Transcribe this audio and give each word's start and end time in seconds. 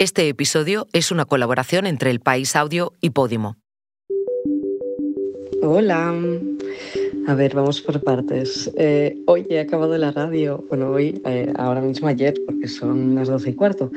Este 0.00 0.28
episodio 0.28 0.86
es 0.92 1.10
una 1.10 1.24
colaboración 1.24 1.84
entre 1.84 2.12
El 2.12 2.20
País 2.20 2.54
Audio 2.54 2.92
y 3.00 3.10
Podimo. 3.10 3.56
Hola. 5.60 6.14
A 7.26 7.34
ver, 7.34 7.56
vamos 7.56 7.80
por 7.80 8.00
partes. 8.04 8.70
Eh, 8.76 9.18
hoy 9.26 9.44
he 9.50 9.58
acabado 9.58 9.98
la 9.98 10.12
radio. 10.12 10.64
Bueno, 10.68 10.92
hoy, 10.92 11.20
eh, 11.24 11.52
ahora 11.56 11.80
mismo 11.80 12.06
ayer, 12.06 12.34
porque 12.46 12.68
son 12.68 13.16
las 13.16 13.26
doce 13.26 13.50
y 13.50 13.54
cuarto. 13.54 13.90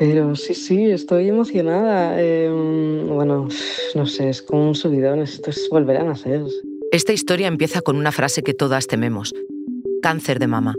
Pero 0.00 0.34
sí, 0.34 0.54
sí, 0.54 0.90
estoy 0.90 1.28
emocionada. 1.28 2.20
Em, 2.20 3.06
bueno, 3.06 3.46
no 3.94 4.06
sé, 4.06 4.30
es 4.30 4.42
como 4.42 4.66
un 4.66 4.74
subidón. 4.74 5.20
Esto 5.20 5.50
es 5.50 5.68
volver 5.70 5.98
a 5.98 6.02
nacer. 6.02 6.42
Esta 6.90 7.12
historia 7.12 7.46
empieza 7.46 7.80
con 7.80 7.96
una 7.96 8.10
frase 8.10 8.42
que 8.42 8.54
todas 8.54 8.88
tememos. 8.88 9.32
Cáncer 10.02 10.40
de 10.40 10.48
mama. 10.48 10.74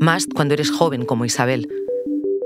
Más 0.00 0.26
cuando 0.34 0.54
eres 0.54 0.70
joven 0.70 1.04
como 1.04 1.26
Isabel 1.26 1.68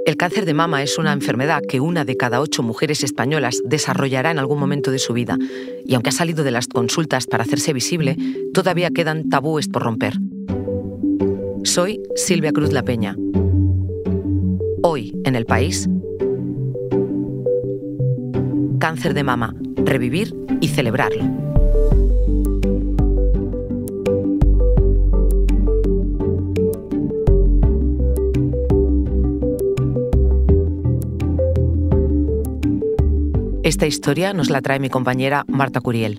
el 0.08 0.16
cáncer 0.16 0.46
de 0.46 0.54
mama 0.54 0.82
es 0.82 0.96
una 0.96 1.12
enfermedad 1.12 1.60
que 1.68 1.80
una 1.80 2.06
de 2.06 2.16
cada 2.16 2.40
ocho 2.40 2.62
mujeres 2.62 3.04
españolas 3.04 3.60
desarrollará 3.66 4.30
en 4.30 4.38
algún 4.38 4.58
momento 4.58 4.90
de 4.90 4.98
su 4.98 5.12
vida, 5.12 5.36
y 5.84 5.94
aunque 5.94 6.08
ha 6.08 6.12
salido 6.12 6.44
de 6.44 6.50
las 6.50 6.66
consultas 6.66 7.26
para 7.26 7.42
hacerse 7.42 7.74
visible, 7.74 8.16
todavía 8.54 8.90
quedan 8.90 9.28
tabúes 9.28 9.68
por 9.68 9.82
romper. 9.82 10.14
Soy 11.64 12.00
Silvia 12.16 12.52
Cruz 12.52 12.72
La 12.72 12.84
Peña. 12.84 13.16
Hoy, 14.82 15.14
en 15.26 15.36
el 15.36 15.44
país, 15.44 15.86
cáncer 18.80 19.12
de 19.12 19.24
mama, 19.24 19.54
revivir 19.76 20.34
y 20.62 20.68
celebrarlo. 20.68 21.47
Esta 33.68 33.86
historia 33.86 34.32
nos 34.32 34.48
la 34.48 34.62
trae 34.62 34.80
mi 34.80 34.88
compañera 34.88 35.44
Marta 35.46 35.82
Curiel. 35.82 36.16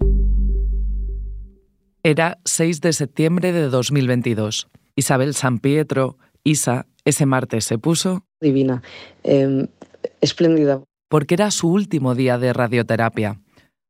Era 2.03 2.37
6 2.45 2.79
de 2.79 2.93
septiembre 2.93 3.51
de 3.51 3.69
2022. 3.69 4.67
Isabel 4.95 5.33
San 5.33 5.57
Pietro, 5.57 6.19
Isa, 6.43 6.85
ese 7.05 7.25
martes 7.25 7.65
se 7.65 7.79
puso... 7.79 8.23
Divina, 8.39 8.83
em, 9.23 9.65
espléndida. 10.21 10.83
Porque 11.07 11.33
era 11.33 11.49
su 11.49 11.69
último 11.71 12.13
día 12.13 12.37
de 12.37 12.53
radioterapia, 12.53 13.41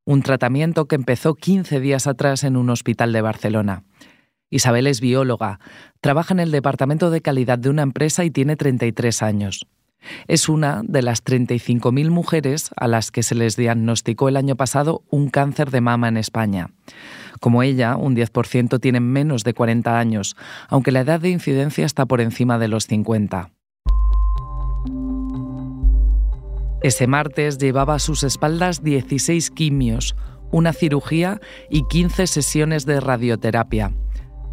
un 0.06 0.22
tratamiento 0.22 0.86
que 0.86 0.96
empezó 0.96 1.34
15 1.34 1.80
días 1.80 2.06
atrás 2.06 2.44
en 2.44 2.56
un 2.56 2.70
hospital 2.70 3.12
de 3.12 3.20
Barcelona. 3.20 3.84
Isabel 4.48 4.86
es 4.86 5.02
bióloga, 5.02 5.60
trabaja 6.00 6.32
en 6.32 6.40
el 6.40 6.50
departamento 6.50 7.10
de 7.10 7.20
calidad 7.20 7.58
de 7.58 7.68
una 7.68 7.82
empresa 7.82 8.24
y 8.24 8.30
tiene 8.30 8.56
33 8.56 9.22
años. 9.22 9.66
Es 10.28 10.48
una 10.48 10.82
de 10.84 11.02
las 11.02 11.24
35.000 11.24 12.10
mujeres 12.10 12.70
a 12.76 12.88
las 12.88 13.10
que 13.10 13.22
se 13.22 13.34
les 13.34 13.56
diagnosticó 13.56 14.28
el 14.28 14.36
año 14.36 14.56
pasado 14.56 15.02
un 15.10 15.28
cáncer 15.28 15.70
de 15.70 15.80
mama 15.80 16.08
en 16.08 16.16
España. 16.16 16.70
Como 17.40 17.62
ella, 17.62 17.96
un 17.96 18.14
10% 18.14 18.80
tienen 18.80 19.04
menos 19.04 19.44
de 19.44 19.54
40 19.54 19.98
años, 19.98 20.36
aunque 20.68 20.92
la 20.92 21.00
edad 21.00 21.20
de 21.20 21.30
incidencia 21.30 21.86
está 21.86 22.06
por 22.06 22.20
encima 22.20 22.58
de 22.58 22.68
los 22.68 22.86
50. 22.86 23.50
Ese 26.82 27.06
martes 27.06 27.58
llevaba 27.58 27.94
a 27.94 27.98
sus 27.98 28.22
espaldas 28.22 28.82
16 28.82 29.50
quimios, 29.50 30.16
una 30.50 30.72
cirugía 30.72 31.40
y 31.68 31.86
15 31.88 32.26
sesiones 32.26 32.86
de 32.86 33.00
radioterapia. 33.00 33.92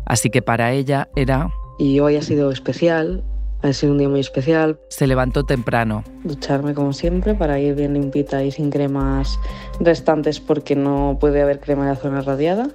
Así 0.05 0.29
que 0.29 0.41
para 0.41 0.73
ella 0.73 1.09
era... 1.15 1.49
Y 1.79 1.99
hoy 1.99 2.15
ha 2.15 2.21
sido 2.21 2.51
especial 2.51 3.23
ha 3.61 3.73
sido 3.73 3.91
un 3.91 3.97
día 3.97 4.09
muy 4.09 4.19
especial. 4.19 4.79
Se 4.89 5.07
levantó 5.07 5.43
temprano. 5.43 6.03
Ducharme 6.23 6.73
como 6.73 6.93
siempre 6.93 7.33
para 7.33 7.59
ir 7.59 7.75
bien 7.75 7.93
limpita 7.93 8.43
y 8.43 8.51
sin 8.51 8.69
cremas 8.69 9.39
restantes 9.79 10.39
porque 10.39 10.75
no 10.75 11.17
puede 11.19 11.41
haber 11.41 11.59
crema 11.59 11.85
de 11.85 11.93
la 11.93 11.95
zona 11.95 12.21
radiada. 12.21 12.69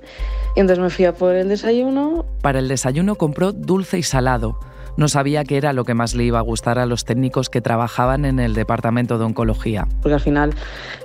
Y 0.56 0.60
entonces 0.60 0.82
me 0.82 0.90
fui 0.90 1.04
a 1.04 1.14
por 1.14 1.34
el 1.34 1.48
desayuno. 1.48 2.26
Para 2.42 2.58
el 2.58 2.68
desayuno 2.68 3.16
compró 3.16 3.52
dulce 3.52 3.98
y 3.98 4.02
salado. 4.02 4.58
No 4.96 5.08
sabía 5.08 5.44
qué 5.44 5.56
era 5.56 5.72
lo 5.72 5.84
que 5.84 5.94
más 5.94 6.14
le 6.14 6.24
iba 6.24 6.38
a 6.38 6.42
gustar 6.42 6.78
a 6.78 6.84
los 6.84 7.06
técnicos 7.06 7.48
que 7.48 7.62
trabajaban 7.62 8.26
en 8.26 8.38
el 8.38 8.52
departamento 8.52 9.18
de 9.18 9.24
oncología. 9.24 9.88
Porque 10.02 10.14
al 10.14 10.20
final 10.20 10.52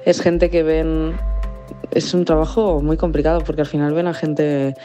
es 0.05 0.21
gente 0.21 0.49
que 0.49 0.63
ven 0.63 1.15
es 1.91 2.13
un 2.13 2.25
trabajo 2.25 2.81
muy 2.81 2.97
complicado 2.97 3.41
porque 3.41 3.61
al 3.61 3.67
final 3.67 3.93
ven 3.93 4.07
a 4.07 4.13
gente 4.13 4.75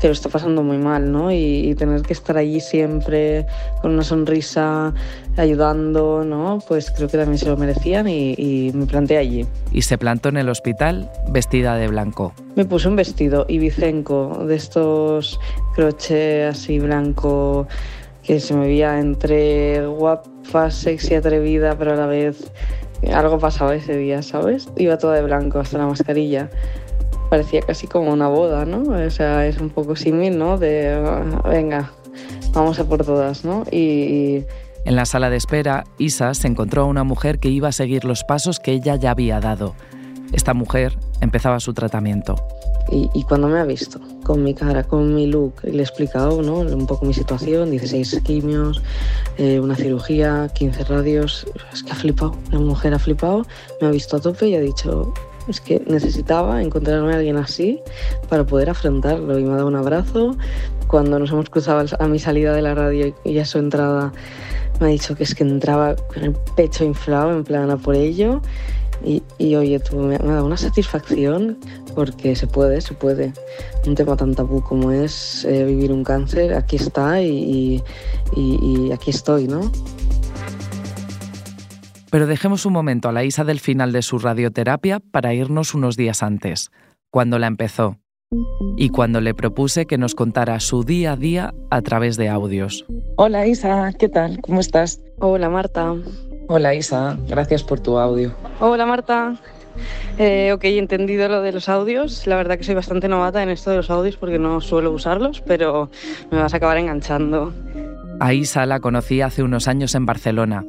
que 0.00 0.06
lo 0.06 0.12
está 0.12 0.28
pasando 0.28 0.62
muy 0.62 0.78
mal, 0.78 1.10
¿no? 1.10 1.32
Y, 1.32 1.74
tener 1.76 2.02
que 2.02 2.12
estar 2.12 2.36
allí 2.36 2.60
siempre 2.60 3.46
con 3.82 3.92
una 3.92 4.02
sonrisa, 4.02 4.94
ayudando, 5.36 6.24
¿no? 6.24 6.60
Pues 6.66 6.90
creo 6.90 7.08
que 7.08 7.18
también 7.18 7.38
se 7.38 7.46
lo 7.46 7.56
merecían 7.56 8.08
y, 8.08 8.34
y, 8.36 8.72
me 8.74 8.86
planté 8.86 9.16
allí. 9.16 9.46
Y 9.72 9.82
se 9.82 9.98
plantó 9.98 10.28
en 10.28 10.36
el 10.36 10.48
hospital 10.48 11.10
vestida 11.30 11.76
de 11.76 11.88
blanco. 11.88 12.32
Me 12.54 12.64
puse 12.64 12.88
un 12.88 12.96
vestido 12.96 13.44
ibicenco 13.48 14.44
de 14.46 14.56
estos 14.56 15.38
crochet 15.74 16.50
así 16.50 16.78
blanco 16.78 17.66
que 18.22 18.40
se 18.40 18.54
me 18.54 18.66
veía 18.66 18.98
entre 18.98 19.86
guapa, 19.86 20.70
sexy, 20.70 21.14
atrevida, 21.14 21.76
pero 21.78 21.94
a 21.94 21.96
la 21.96 22.06
vez 22.06 22.52
algo 23.12 23.38
pasaba 23.38 23.74
ese 23.74 23.96
día, 23.96 24.22
¿sabes? 24.22 24.68
Iba 24.76 24.98
toda 24.98 25.14
de 25.14 25.22
blanco 25.22 25.60
hasta 25.60 25.78
la 25.78 25.86
mascarilla. 25.86 26.50
Parecía 27.28 27.60
casi 27.62 27.86
como 27.86 28.12
una 28.12 28.28
boda, 28.28 28.64
¿no? 28.64 28.82
O 28.82 29.10
sea, 29.10 29.46
es 29.46 29.58
un 29.58 29.70
poco 29.70 29.96
símil, 29.96 30.38
¿no? 30.38 30.58
De, 30.58 30.98
venga, 31.44 31.92
vamos 32.52 32.78
a 32.78 32.84
por 32.84 33.04
todas, 33.04 33.44
¿no? 33.44 33.64
Y, 33.70 34.44
En 34.84 34.96
la 34.96 35.04
sala 35.04 35.28
de 35.30 35.36
espera, 35.36 35.84
Isa 35.98 36.32
se 36.34 36.48
encontró 36.48 36.82
a 36.82 36.84
una 36.86 37.04
mujer 37.04 37.38
que 37.38 37.48
iba 37.48 37.68
a 37.68 37.72
seguir 37.72 38.04
los 38.04 38.24
pasos 38.24 38.58
que 38.60 38.72
ella 38.72 38.96
ya 38.96 39.10
había 39.10 39.40
dado. 39.40 39.74
Esta 40.32 40.54
mujer 40.54 40.98
empezaba 41.20 41.60
su 41.60 41.74
tratamiento. 41.74 42.36
Y, 42.90 43.22
cuando 43.24 43.48
me 43.48 43.58
ha 43.58 43.64
visto, 43.64 44.00
con 44.24 44.42
mi 44.42 44.54
cara, 44.54 44.82
con 44.82 45.14
mi 45.14 45.26
look, 45.26 45.52
y 45.62 45.72
le 45.72 45.80
he 45.80 45.82
explicado 45.82 46.40
¿no? 46.40 46.60
un 46.60 46.86
poco 46.86 47.04
mi 47.04 47.12
situación, 47.12 47.70
16 47.70 48.22
quimios, 48.24 48.82
eh, 49.36 49.60
una 49.60 49.76
cirugía, 49.76 50.48
15 50.54 50.84
radios, 50.84 51.46
es 51.70 51.82
que 51.82 51.92
ha 51.92 51.94
flipado, 51.94 52.34
la 52.50 52.60
mujer 52.60 52.94
ha 52.94 52.98
flipado, 52.98 53.44
me 53.82 53.88
ha 53.88 53.90
visto 53.90 54.16
a 54.16 54.20
tope 54.20 54.48
y 54.48 54.54
ha 54.54 54.60
dicho, 54.60 55.12
es 55.48 55.60
que 55.60 55.82
necesitaba 55.86 56.62
encontrarme 56.62 57.12
a 57.12 57.16
alguien 57.16 57.36
así 57.36 57.80
para 58.28 58.44
poder 58.44 58.70
afrontarlo 58.70 59.38
y 59.38 59.44
me 59.44 59.52
ha 59.52 59.56
dado 59.56 59.68
un 59.68 59.76
abrazo. 59.76 60.36
Cuando 60.86 61.18
nos 61.18 61.30
hemos 61.30 61.50
cruzado 61.50 61.84
a 61.98 62.08
mi 62.08 62.18
salida 62.18 62.52
de 62.54 62.62
la 62.62 62.74
radio 62.74 63.14
y 63.24 63.38
a 63.38 63.44
su 63.44 63.58
entrada, 63.58 64.12
me 64.80 64.86
ha 64.86 64.90
dicho 64.90 65.14
que 65.14 65.24
es 65.24 65.34
que 65.34 65.44
entraba 65.44 65.96
con 65.96 66.24
el 66.24 66.34
pecho 66.56 66.84
inflado, 66.84 67.32
en 67.32 67.44
plan 67.44 67.70
a 67.70 67.76
por 67.76 67.94
ello. 67.94 68.40
Y, 69.04 69.22
oye, 69.54 69.78
tú, 69.78 69.96
me, 69.96 70.16
ha 70.16 70.18
dado 70.18 70.44
una 70.44 70.56
satisfacción 70.56 71.56
porque 71.94 72.34
se 72.34 72.48
puede, 72.48 72.80
se 72.80 72.94
puede. 72.94 73.32
Un 73.86 73.94
tema 73.94 74.16
tan 74.16 74.34
tabú 74.34 74.60
como 74.60 74.90
es 74.90 75.44
eh, 75.44 75.64
vivir 75.64 75.92
un 75.92 76.02
cáncer, 76.02 76.52
aquí 76.54 76.76
está 76.76 77.22
y, 77.22 77.82
y 78.34 78.90
aquí 78.92 79.10
estoy, 79.10 79.46
¿no? 79.46 79.70
Pero 82.10 82.26
dejemos 82.26 82.64
un 82.64 82.72
momento 82.72 83.08
a 83.08 83.12
la 83.12 83.24
Isa 83.24 83.44
del 83.44 83.60
final 83.60 83.92
de 83.92 84.02
su 84.02 84.18
radioterapia 84.18 85.00
para 85.00 85.34
irnos 85.34 85.74
unos 85.74 85.96
días 85.96 86.22
antes, 86.22 86.70
cuando 87.10 87.38
la 87.38 87.46
empezó, 87.46 87.98
y 88.76 88.88
cuando 88.88 89.20
le 89.20 89.34
propuse 89.34 89.86
que 89.86 89.98
nos 89.98 90.14
contara 90.14 90.58
su 90.60 90.84
día 90.84 91.12
a 91.12 91.16
día 91.16 91.54
a 91.70 91.82
través 91.82 92.16
de 92.16 92.28
audios. 92.28 92.86
Hola 93.16 93.46
Isa, 93.46 93.92
¿qué 93.98 94.08
tal? 94.08 94.40
¿Cómo 94.40 94.60
estás? 94.60 95.00
Hola 95.18 95.50
Marta. 95.50 95.94
Hola 96.48 96.74
Isa, 96.74 97.18
gracias 97.28 97.62
por 97.62 97.80
tu 97.80 97.98
audio. 97.98 98.32
Hola 98.60 98.86
Marta. 98.86 99.36
Eh, 100.18 100.52
ok, 100.52 100.64
he 100.64 100.78
entendido 100.78 101.28
lo 101.28 101.42
de 101.42 101.52
los 101.52 101.68
audios. 101.68 102.26
La 102.26 102.36
verdad 102.36 102.56
que 102.56 102.64
soy 102.64 102.74
bastante 102.74 103.08
novata 103.08 103.42
en 103.42 103.50
esto 103.50 103.70
de 103.70 103.76
los 103.76 103.90
audios 103.90 104.16
porque 104.16 104.38
no 104.38 104.60
suelo 104.60 104.92
usarlos, 104.92 105.42
pero 105.42 105.90
me 106.30 106.38
vas 106.38 106.54
a 106.54 106.56
acabar 106.56 106.78
enganchando. 106.78 107.52
A 108.20 108.32
Isa 108.32 108.66
la 108.66 108.80
conocí 108.80 109.20
hace 109.20 109.42
unos 109.42 109.68
años 109.68 109.94
en 109.94 110.06
Barcelona, 110.06 110.64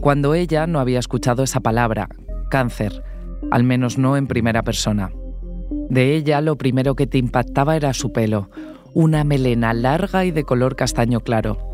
cuando 0.00 0.34
ella 0.34 0.66
no 0.66 0.80
había 0.80 0.98
escuchado 0.98 1.42
esa 1.42 1.60
palabra, 1.60 2.08
cáncer, 2.50 3.02
al 3.50 3.64
menos 3.64 3.98
no 3.98 4.16
en 4.16 4.26
primera 4.26 4.62
persona. 4.62 5.10
De 5.88 6.16
ella 6.16 6.40
lo 6.40 6.56
primero 6.56 6.94
que 6.94 7.06
te 7.06 7.18
impactaba 7.18 7.76
era 7.76 7.94
su 7.94 8.12
pelo, 8.12 8.50
una 8.94 9.24
melena 9.24 9.72
larga 9.72 10.24
y 10.24 10.30
de 10.30 10.44
color 10.44 10.76
castaño 10.76 11.20
claro 11.20 11.70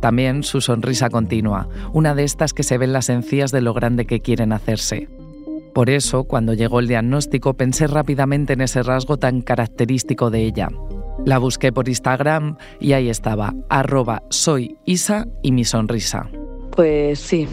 también 0.00 0.42
su 0.42 0.60
sonrisa 0.60 1.10
continua, 1.10 1.68
una 1.92 2.14
de 2.14 2.24
estas 2.24 2.52
que 2.52 2.62
se 2.62 2.78
ven 2.78 2.92
las 2.92 3.08
encías 3.08 3.50
de 3.50 3.60
lo 3.60 3.74
grande 3.74 4.06
que 4.06 4.20
quieren 4.20 4.52
hacerse. 4.52 5.08
Por 5.74 5.90
eso, 5.90 6.24
cuando 6.24 6.54
llegó 6.54 6.80
el 6.80 6.88
diagnóstico, 6.88 7.54
pensé 7.54 7.86
rápidamente 7.86 8.54
en 8.54 8.60
ese 8.60 8.82
rasgo 8.82 9.18
tan 9.18 9.42
característico 9.42 10.30
de 10.30 10.44
ella. 10.44 10.68
La 11.24 11.38
busqué 11.38 11.72
por 11.72 11.88
Instagram 11.88 12.56
y 12.80 12.92
ahí 12.92 13.08
estaba, 13.08 13.54
arroba 13.68 14.22
soy 14.30 14.78
Isa 14.84 15.26
y 15.42 15.52
mi 15.52 15.64
sonrisa. 15.64 16.30
Pues 16.76 17.18
sí, 17.20 17.48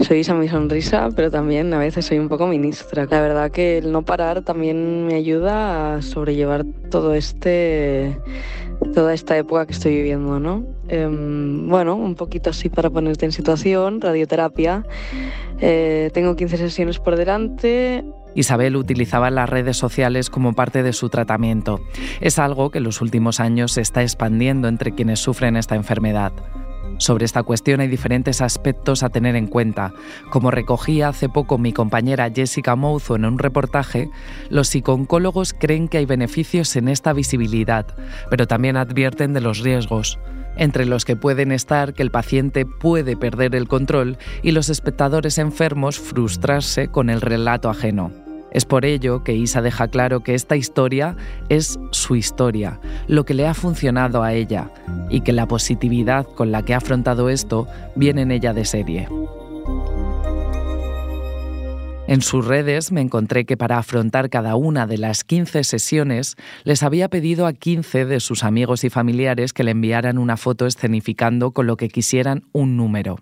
soy 0.00 0.18
Isa 0.18 0.34
mi 0.34 0.48
sonrisa, 0.48 1.10
pero 1.14 1.30
también 1.30 1.72
a 1.74 1.78
veces 1.78 2.06
soy 2.06 2.18
un 2.18 2.30
poco 2.30 2.46
ministra. 2.46 3.06
La 3.10 3.20
verdad 3.20 3.50
que 3.50 3.78
el 3.78 3.92
no 3.92 4.02
parar 4.02 4.40
también 4.42 5.06
me 5.06 5.14
ayuda 5.16 5.96
a 5.96 6.02
sobrellevar 6.02 6.64
todo 6.90 7.14
este 7.14 8.18
toda 8.94 9.12
esta 9.12 9.36
época 9.36 9.66
que 9.66 9.72
estoy 9.72 9.96
viviendo, 9.96 10.40
¿no? 10.40 10.64
Em, 10.88 11.68
bueno, 11.68 11.94
un 11.94 12.14
poquito 12.14 12.50
así 12.50 12.70
para 12.70 12.88
ponerte 12.88 13.26
en 13.26 13.32
situación, 13.32 14.00
radioterapia. 14.00 14.84
Eh, 15.60 16.10
tengo 16.14 16.36
15 16.36 16.56
sesiones 16.56 16.98
por 16.98 17.16
delante. 17.16 18.02
Isabel 18.34 18.76
utilizaba 18.76 19.30
las 19.30 19.48
redes 19.48 19.76
sociales 19.76 20.30
como 20.30 20.54
parte 20.54 20.82
de 20.82 20.94
su 20.94 21.10
tratamiento. 21.10 21.80
Es 22.20 22.38
algo 22.38 22.70
que 22.70 22.78
en 22.78 22.84
los 22.84 23.00
últimos 23.02 23.40
años 23.40 23.72
se 23.72 23.82
está 23.82 24.02
expandiendo 24.02 24.68
entre 24.68 24.92
quienes 24.92 25.20
sufren 25.20 25.56
esta 25.56 25.76
enfermedad. 25.76 26.32
Sobre 26.98 27.24
esta 27.24 27.42
cuestión 27.42 27.80
hay 27.80 27.88
diferentes 27.88 28.40
aspectos 28.40 29.02
a 29.02 29.08
tener 29.08 29.36
en 29.36 29.46
cuenta. 29.46 29.92
Como 30.30 30.50
recogía 30.50 31.08
hace 31.08 31.28
poco 31.28 31.58
mi 31.58 31.72
compañera 31.72 32.30
Jessica 32.34 32.76
Mouzo 32.76 33.16
en 33.16 33.24
un 33.24 33.38
reportaje, 33.38 34.10
los 34.48 34.68
psicooncólogos 34.68 35.54
creen 35.54 35.88
que 35.88 35.98
hay 35.98 36.06
beneficios 36.06 36.76
en 36.76 36.88
esta 36.88 37.12
visibilidad, 37.12 37.86
pero 38.30 38.46
también 38.46 38.76
advierten 38.76 39.32
de 39.32 39.40
los 39.40 39.60
riesgos 39.60 40.18
entre 40.56 40.86
los 40.86 41.04
que 41.04 41.16
pueden 41.16 41.50
estar 41.50 41.94
que 41.94 42.02
el 42.02 42.12
paciente 42.12 42.64
puede 42.64 43.16
perder 43.16 43.56
el 43.56 43.66
control 43.66 44.18
y 44.42 44.52
los 44.52 44.68
espectadores 44.68 45.38
enfermos 45.38 45.98
frustrarse 45.98 46.88
con 46.88 47.10
el 47.10 47.20
relato 47.20 47.68
ajeno. 47.68 48.23
Es 48.54 48.64
por 48.64 48.84
ello 48.84 49.24
que 49.24 49.34
Isa 49.34 49.60
deja 49.62 49.88
claro 49.88 50.20
que 50.20 50.34
esta 50.34 50.54
historia 50.56 51.16
es 51.48 51.78
su 51.90 52.14
historia, 52.14 52.80
lo 53.08 53.24
que 53.24 53.34
le 53.34 53.48
ha 53.48 53.52
funcionado 53.52 54.22
a 54.22 54.32
ella, 54.32 54.70
y 55.10 55.22
que 55.22 55.32
la 55.32 55.48
positividad 55.48 56.24
con 56.24 56.52
la 56.52 56.62
que 56.62 56.72
ha 56.72 56.78
afrontado 56.78 57.28
esto 57.28 57.66
viene 57.96 58.22
en 58.22 58.30
ella 58.30 58.54
de 58.54 58.64
serie. 58.64 59.08
En 62.06 62.20
sus 62.20 62.46
redes 62.46 62.92
me 62.92 63.00
encontré 63.00 63.44
que 63.44 63.56
para 63.56 63.78
afrontar 63.78 64.28
cada 64.30 64.56
una 64.56 64.86
de 64.86 64.98
las 64.98 65.24
15 65.24 65.64
sesiones 65.64 66.36
les 66.62 66.82
había 66.82 67.08
pedido 67.08 67.46
a 67.46 67.54
15 67.54 68.04
de 68.04 68.20
sus 68.20 68.44
amigos 68.44 68.84
y 68.84 68.90
familiares 68.90 69.52
que 69.52 69.64
le 69.64 69.70
enviaran 69.70 70.18
una 70.18 70.36
foto 70.36 70.66
escenificando 70.66 71.52
con 71.52 71.66
lo 71.66 71.76
que 71.76 71.88
quisieran 71.88 72.44
un 72.52 72.76
número. 72.76 73.18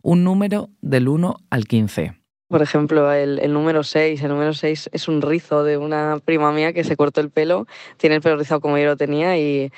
Un 0.00 0.24
número 0.24 0.70
del 0.80 1.08
1 1.08 1.36
al 1.50 1.64
15. 1.66 2.19
Por 2.50 2.62
ejemplo, 2.62 3.12
el, 3.12 3.52
número 3.52 3.84
6. 3.84 4.20
El 4.22 4.28
número 4.28 4.52
6 4.54 4.90
es 4.92 5.06
un 5.06 5.22
rizo 5.22 5.62
de 5.62 5.76
una 5.76 6.18
prima 6.24 6.50
mía 6.50 6.72
que 6.72 6.82
se 6.82 6.96
cortó 6.96 7.20
el 7.20 7.30
pelo, 7.30 7.68
tiene 7.96 8.16
el 8.16 8.22
pelo 8.22 8.36
rizado 8.36 8.60
como 8.60 8.76
yo 8.76 8.86
lo 8.86 8.96
tenía 8.96 9.38
y, 9.38 9.70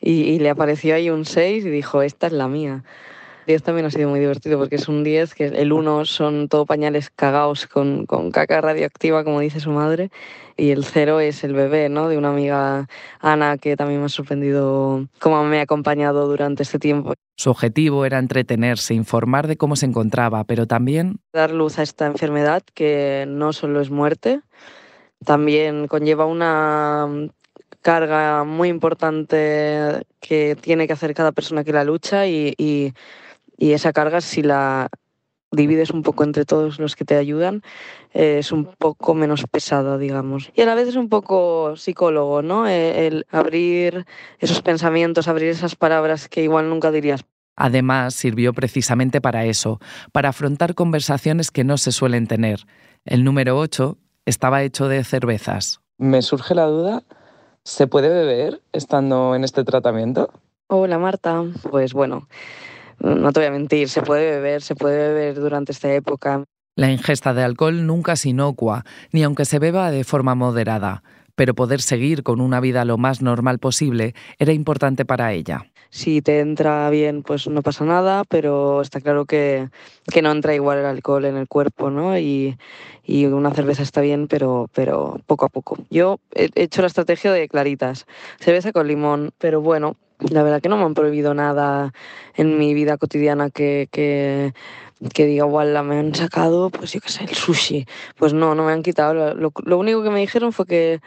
y 0.00 0.38
le 0.40 0.50
apareció 0.50 0.96
ahí 0.96 1.08
un 1.08 1.24
6 1.24 1.64
y 1.64 1.70
dijo, 1.70 2.02
esta 2.02 2.26
es 2.26 2.32
la 2.32 2.48
mía. 2.48 2.82
10 3.46 3.62
también 3.62 3.86
ha 3.86 3.90
sido 3.90 4.08
muy 4.08 4.18
divertido 4.20 4.58
porque 4.58 4.76
es 4.76 4.88
un 4.88 5.04
10 5.04 5.34
que 5.34 5.46
el 5.46 5.72
1 5.72 6.04
son 6.04 6.48
todo 6.48 6.66
pañales 6.66 7.10
cagados 7.10 7.66
con, 7.66 8.06
con, 8.06 8.30
caca 8.30 8.60
radioactiva, 8.60 9.22
como 9.24 9.40
dice 9.40 9.60
su 9.60 9.70
madre, 9.70 10.10
y 10.56 10.70
el 10.70 10.84
0 10.84 11.20
es 11.20 11.44
el 11.44 11.52
bebé, 11.52 11.88
¿no? 11.88 12.08
De 12.08 12.18
una 12.18 12.30
amiga 12.30 12.88
Ana 13.20 13.56
que 13.58 13.76
también 13.76 14.00
me 14.00 14.06
ha 14.06 14.08
sorprendido 14.08 15.06
cómo 15.20 15.44
me 15.44 15.60
ha 15.60 15.62
acompañado 15.62 16.26
durante 16.26 16.64
este 16.64 16.78
tiempo. 16.78 17.14
Su 17.36 17.50
objetivo 17.50 18.04
era 18.04 18.18
entretenerse, 18.18 18.94
informar 18.94 19.46
de 19.46 19.56
cómo 19.56 19.76
se 19.76 19.86
encontraba, 19.86 20.44
pero 20.44 20.66
también... 20.66 21.20
Dar 21.32 21.52
luz 21.52 21.78
a 21.78 21.82
esta 21.82 22.06
enfermedad 22.06 22.62
que 22.74 23.26
no 23.28 23.52
solo 23.52 23.80
es 23.80 23.90
muerte, 23.90 24.40
también 25.24 25.86
conlleva 25.86 26.26
una 26.26 27.28
carga 27.82 28.42
muy 28.42 28.68
importante 28.68 30.02
que 30.20 30.56
tiene 30.60 30.88
que 30.88 30.92
hacer 30.94 31.14
cada 31.14 31.30
persona 31.30 31.62
que 31.62 31.72
la 31.72 31.84
lucha 31.84 32.26
y, 32.26 32.52
y 32.58 32.92
y 33.56 33.72
esa 33.72 33.92
carga, 33.92 34.20
si 34.20 34.42
la 34.42 34.88
divides 35.52 35.90
un 35.90 36.02
poco 36.02 36.24
entre 36.24 36.44
todos 36.44 36.78
los 36.78 36.96
que 36.96 37.04
te 37.04 37.16
ayudan, 37.16 37.62
eh, 38.12 38.38
es 38.38 38.52
un 38.52 38.66
poco 38.66 39.14
menos 39.14 39.44
pesada, 39.50 39.98
digamos. 39.98 40.50
Y 40.54 40.62
a 40.62 40.66
la 40.66 40.74
vez 40.74 40.88
es 40.88 40.96
un 40.96 41.08
poco 41.08 41.76
psicólogo, 41.76 42.42
¿no? 42.42 42.66
Eh, 42.68 43.06
el 43.06 43.26
abrir 43.30 44.06
esos 44.38 44.62
pensamientos, 44.62 45.28
abrir 45.28 45.48
esas 45.48 45.76
palabras 45.76 46.28
que 46.28 46.42
igual 46.42 46.68
nunca 46.68 46.90
dirías. 46.90 47.24
Además, 47.56 48.14
sirvió 48.14 48.52
precisamente 48.52 49.20
para 49.20 49.46
eso, 49.46 49.80
para 50.12 50.28
afrontar 50.28 50.74
conversaciones 50.74 51.50
que 51.50 51.64
no 51.64 51.78
se 51.78 51.90
suelen 51.90 52.26
tener. 52.26 52.66
El 53.06 53.24
número 53.24 53.58
8 53.58 53.96
estaba 54.26 54.62
hecho 54.62 54.88
de 54.88 55.02
cervezas. 55.04 55.80
Me 55.96 56.20
surge 56.20 56.54
la 56.54 56.66
duda, 56.66 57.02
¿se 57.64 57.86
puede 57.86 58.10
beber 58.10 58.60
estando 58.72 59.34
en 59.34 59.44
este 59.44 59.64
tratamiento? 59.64 60.28
Hola 60.66 60.98
Marta, 60.98 61.44
pues 61.70 61.94
bueno, 61.94 62.28
no 63.00 63.32
te 63.32 63.40
voy 63.40 63.48
a 63.48 63.50
mentir, 63.50 63.88
se 63.88 64.02
puede 64.02 64.30
beber, 64.30 64.62
se 64.62 64.74
puede 64.74 65.08
beber 65.08 65.36
durante 65.36 65.72
esta 65.72 65.92
época. 65.92 66.44
La 66.76 66.90
ingesta 66.90 67.32
de 67.32 67.42
alcohol 67.42 67.86
nunca 67.86 68.12
es 68.12 68.26
inocua, 68.26 68.84
ni 69.12 69.22
aunque 69.22 69.44
se 69.44 69.58
beba 69.58 69.90
de 69.90 70.04
forma 70.04 70.34
moderada, 70.34 71.02
pero 71.36 71.54
poder 71.54 71.80
seguir 71.80 72.24
con 72.24 72.40
una 72.40 72.58
vida 72.58 72.84
lo 72.84 72.98
más 72.98 73.22
normal 73.22 73.60
posible 73.60 74.14
era 74.38 74.52
importante 74.52 75.04
para 75.04 75.32
ella. 75.32 75.66
Si 75.90 76.20
te 76.20 76.40
entra 76.40 76.90
bien, 76.90 77.22
pues 77.22 77.46
no 77.46 77.62
pasa 77.62 77.84
nada, 77.84 78.24
pero 78.24 78.82
está 78.82 79.00
claro 79.00 79.24
que, 79.24 79.68
que 80.12 80.20
no 80.20 80.32
entra 80.32 80.54
igual 80.54 80.78
el 80.78 80.86
alcohol 80.86 81.24
en 81.24 81.36
el 81.36 81.46
cuerpo, 81.46 81.90
¿no? 81.90 82.18
Y, 82.18 82.58
y, 83.04 83.26
una 83.26 83.52
cerveza 83.52 83.82
está 83.82 84.00
bien, 84.00 84.26
pero, 84.26 84.68
pero 84.74 85.20
poco 85.26 85.46
a 85.46 85.48
poco. 85.48 85.78
Yo 85.88 86.18
he 86.34 86.50
hecho 86.56 86.80
la 86.80 86.88
estrategia 86.88 87.32
de 87.32 87.48
claritas, 87.48 88.06
cerveza 88.40 88.72
con 88.72 88.88
limón, 88.88 89.30
pero 89.38 89.60
bueno, 89.60 89.96
la 90.18 90.42
verdad 90.42 90.60
que 90.60 90.68
no 90.68 90.76
me 90.76 90.84
han 90.84 90.94
prohibido 90.94 91.34
nada 91.34 91.92
en 92.34 92.58
mi 92.58 92.74
vida 92.74 92.96
cotidiana 92.96 93.50
que, 93.50 93.88
que, 93.90 94.54
que 95.12 95.26
diga, 95.26 95.46
igual 95.46 95.74
la 95.74 95.82
me 95.82 95.98
han 95.98 96.14
sacado, 96.14 96.70
pues 96.70 96.92
yo 96.92 97.00
qué 97.00 97.08
sé, 97.10 97.24
el 97.24 97.34
sushi. 97.34 97.86
Pues 98.16 98.32
no, 98.32 98.54
no 98.54 98.64
me 98.64 98.72
han 98.72 98.82
quitado. 98.82 99.34
Lo, 99.34 99.52
lo 99.64 99.78
único 99.78 100.02
que 100.02 100.10
me 100.10 100.20
dijeron 100.20 100.52
fue 100.52 100.66
que, 100.66 101.00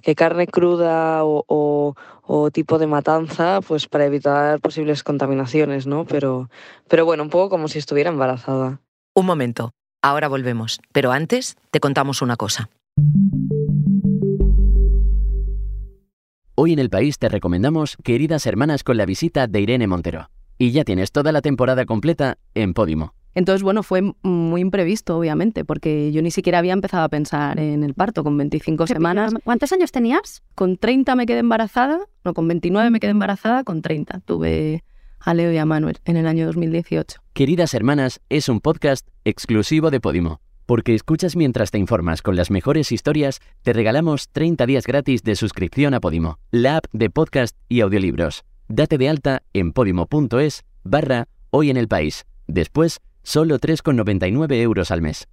que 0.00 0.14
carne 0.14 0.46
cruda 0.46 1.24
o, 1.24 1.44
o, 1.46 1.94
o, 2.22 2.50
tipo 2.50 2.78
de 2.78 2.86
matanza, 2.86 3.60
pues 3.66 3.86
para 3.88 4.06
evitar 4.06 4.60
posibles 4.60 5.02
contaminaciones, 5.02 5.86
¿no? 5.86 6.04
Pero, 6.04 6.50
pero 6.88 7.04
bueno, 7.04 7.22
un 7.22 7.30
poco 7.30 7.50
como 7.50 7.68
si 7.68 7.78
estuviera 7.78 8.10
embarazada. 8.10 8.80
Un 9.14 9.26
momento, 9.26 9.72
ahora 10.02 10.28
volvemos. 10.28 10.80
Pero 10.92 11.12
antes 11.12 11.56
te 11.70 11.80
contamos 11.80 12.22
una 12.22 12.36
cosa. 12.36 12.68
Hoy 16.54 16.74
en 16.74 16.78
el 16.78 16.90
país 16.90 17.18
te 17.18 17.28
recomendamos 17.28 17.96
Queridas 18.04 18.46
Hermanas 18.46 18.84
con 18.84 18.96
la 18.96 19.06
visita 19.06 19.46
de 19.46 19.60
Irene 19.60 19.86
Montero. 19.86 20.28
Y 20.58 20.70
ya 20.70 20.84
tienes 20.84 21.10
toda 21.10 21.32
la 21.32 21.40
temporada 21.40 21.86
completa 21.86 22.38
en 22.54 22.74
Podimo. 22.74 23.14
Entonces, 23.34 23.62
bueno, 23.62 23.82
fue 23.82 24.02
muy 24.22 24.60
imprevisto, 24.60 25.16
obviamente, 25.16 25.64
porque 25.64 26.12
yo 26.12 26.22
ni 26.22 26.30
siquiera 26.30 26.58
había 26.58 26.72
empezado 26.72 27.04
a 27.04 27.08
pensar 27.08 27.58
en 27.58 27.82
el 27.82 27.94
parto 27.94 28.24
con 28.24 28.36
25 28.36 28.86
semanas. 28.86 29.34
¿Cuántos 29.44 29.72
años 29.72 29.90
tenías? 29.90 30.42
Con 30.54 30.76
30 30.76 31.14
me 31.16 31.26
quedé 31.26 31.38
embarazada, 31.38 32.00
no, 32.24 32.34
con 32.34 32.46
29 32.48 32.90
me 32.90 33.00
quedé 33.00 33.12
embarazada, 33.12 33.64
con 33.64 33.82
30 33.82 34.20
tuve 34.20 34.84
a 35.18 35.34
Leo 35.34 35.52
y 35.52 35.58
a 35.58 35.64
Manuel 35.64 35.98
en 36.04 36.16
el 36.16 36.26
año 36.26 36.46
2018. 36.46 37.20
Queridas 37.32 37.74
Hermanas 37.74 38.20
es 38.28 38.48
un 38.48 38.60
podcast 38.60 39.08
exclusivo 39.24 39.90
de 39.90 40.00
Podimo. 40.00 40.40
Porque 40.66 40.94
escuchas 40.94 41.34
mientras 41.36 41.70
te 41.70 41.78
informas 41.78 42.22
con 42.22 42.36
las 42.36 42.50
mejores 42.50 42.92
historias, 42.92 43.40
te 43.62 43.72
regalamos 43.72 44.28
30 44.28 44.64
días 44.66 44.86
gratis 44.86 45.22
de 45.22 45.34
suscripción 45.34 45.92
a 45.92 46.00
Podimo, 46.00 46.38
la 46.50 46.76
app 46.76 46.86
de 46.92 47.10
podcast 47.10 47.56
y 47.68 47.80
audiolibros. 47.80 48.44
Date 48.68 48.96
de 48.96 49.08
alta 49.08 49.42
en 49.52 49.72
podimo.es 49.72 50.64
barra 50.84 51.28
hoy 51.50 51.70
en 51.70 51.76
el 51.76 51.88
país. 51.88 52.26
Después, 52.46 53.00
solo 53.22 53.58
3,99 53.58 54.54
euros 54.60 54.90
al 54.90 55.02
mes. 55.02 55.28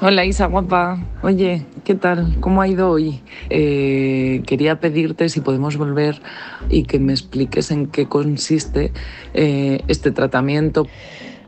Hola 0.00 0.24
Isa, 0.24 0.46
guapa. 0.46 1.04
Oye, 1.22 1.66
¿qué 1.82 1.96
tal? 1.96 2.38
¿Cómo 2.38 2.62
ha 2.62 2.68
ido 2.68 2.88
hoy? 2.88 3.20
Eh, 3.50 4.42
quería 4.46 4.78
pedirte 4.78 5.28
si 5.28 5.40
podemos 5.40 5.76
volver 5.76 6.22
y 6.70 6.84
que 6.84 7.00
me 7.00 7.12
expliques 7.12 7.72
en 7.72 7.88
qué 7.88 8.06
consiste 8.06 8.92
eh, 9.34 9.80
este 9.88 10.12
tratamiento. 10.12 10.86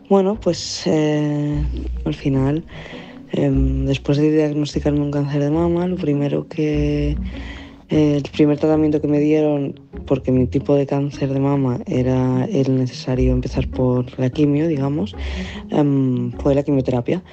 Bueno, 0.09 0.35
pues 0.41 0.83
eh, 0.87 1.63
al 2.05 2.15
final, 2.15 2.65
em, 3.31 3.87
después 3.87 4.19
de 4.19 4.33
diagnosticarme 4.33 4.99
un 4.99 5.13
cáncer 5.13 5.45
de 5.45 5.51
mama, 5.53 5.87
lo 5.87 5.95
primero 5.95 6.49
que 6.49 7.17
el 7.91 8.23
primer 8.23 8.57
tratamiento 8.57 9.01
que 9.01 9.09
me 9.09 9.19
dieron, 9.19 9.81
porque 10.07 10.31
mi 10.31 10.47
tipo 10.47 10.77
de 10.77 10.87
cáncer 10.87 11.33
de 11.33 11.41
mama 11.41 11.81
era 11.87 12.45
el 12.45 12.77
necesario 12.77 13.33
empezar 13.33 13.69
por 13.69 14.17
la 14.19 14.31
quimio, 14.31 14.69
digamos, 14.69 15.17
em, 15.71 16.31
fue 16.39 16.55
la 16.55 16.63
quimioterapia. 16.63 17.25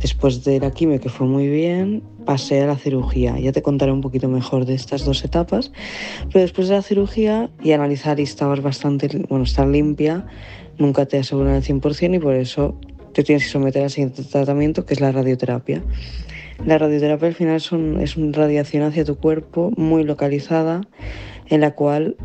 Después 0.00 0.42
de 0.42 0.58
la 0.58 0.70
quimio, 0.70 1.00
que 1.00 1.10
fue 1.10 1.26
muy 1.26 1.48
bien, 1.48 2.02
pasé 2.24 2.62
a 2.62 2.66
la 2.66 2.76
cirugía. 2.76 3.38
Ya 3.38 3.52
te 3.52 3.60
contaré 3.60 3.92
un 3.92 4.00
poquito 4.00 4.28
mejor 4.28 4.64
de 4.64 4.74
estas 4.74 5.04
dos 5.04 5.22
etapas. 5.22 5.70
Pero 6.32 6.40
después 6.40 6.68
de 6.68 6.76
la 6.76 6.82
cirugía 6.82 7.50
y 7.62 7.72
analizar 7.72 8.18
y 8.18 8.22
estar 8.22 8.60
bastante, 8.62 9.08
bueno, 9.28 9.44
estar 9.44 9.68
limpia, 9.68 10.26
nunca 10.78 11.04
te 11.04 11.18
aseguran 11.18 11.54
al 11.54 11.62
100% 11.62 12.16
y 12.16 12.18
por 12.18 12.34
eso 12.34 12.74
te 13.12 13.22
tienes 13.22 13.44
que 13.44 13.50
someter 13.50 13.82
al 13.82 13.90
siguiente 13.90 14.22
tratamiento, 14.24 14.86
que 14.86 14.94
es 14.94 15.00
la 15.00 15.12
radioterapia. 15.12 15.82
La 16.64 16.78
radioterapia 16.78 17.28
al 17.28 17.34
final 17.34 17.56
es, 17.56 17.70
es 18.00 18.16
una 18.16 18.32
radiación 18.32 18.82
hacia 18.82 19.04
tu 19.04 19.16
cuerpo 19.16 19.72
muy 19.76 20.04
localizada, 20.04 20.82
en 21.48 21.60
la 21.60 21.74
cual 21.74 22.16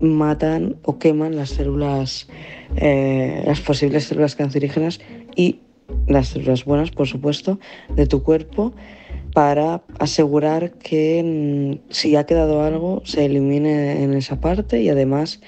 matan 0.00 0.76
o 0.82 0.98
queman 0.98 1.36
las 1.36 1.50
células, 1.50 2.28
eh, 2.76 3.42
las 3.46 3.60
posibles 3.60 4.04
células 4.04 4.36
cancerígenas 4.36 5.00
y 5.34 5.60
las 6.06 6.28
células 6.28 6.64
buenas, 6.64 6.90
por 6.90 7.06
supuesto, 7.06 7.58
de 7.94 8.06
tu 8.06 8.22
cuerpo 8.22 8.72
para 9.32 9.82
asegurar 9.98 10.72
que 10.72 11.22
mm, 11.22 11.92
si 11.92 12.16
ha 12.16 12.24
quedado 12.24 12.62
algo 12.62 13.02
se 13.04 13.26
elimine 13.26 14.02
en 14.02 14.14
esa 14.14 14.40
parte 14.40 14.80
y 14.80 14.88
además 14.88 15.40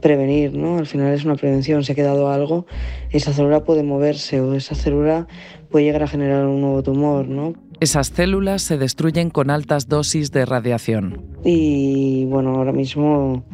prevenir, 0.00 0.56
¿no? 0.56 0.78
Al 0.78 0.86
final 0.86 1.12
es 1.12 1.24
una 1.24 1.34
prevención, 1.34 1.84
se 1.84 1.92
ha 1.92 1.94
quedado 1.94 2.30
algo, 2.30 2.66
esa 3.10 3.32
célula 3.32 3.64
puede 3.64 3.82
moverse 3.82 4.40
o 4.40 4.54
esa 4.54 4.74
célula 4.74 5.26
puede 5.70 5.84
llegar 5.84 6.02
a 6.04 6.08
generar 6.08 6.46
un 6.46 6.60
nuevo 6.60 6.82
tumor, 6.82 7.28
¿no? 7.28 7.54
Esas 7.80 8.08
células 8.08 8.62
se 8.62 8.76
destruyen 8.76 9.30
con 9.30 9.50
altas 9.50 9.88
dosis 9.88 10.32
de 10.32 10.44
radiación. 10.44 11.22
Y 11.44 12.24
bueno, 12.24 12.56
ahora 12.56 12.72
mismo 12.72 13.44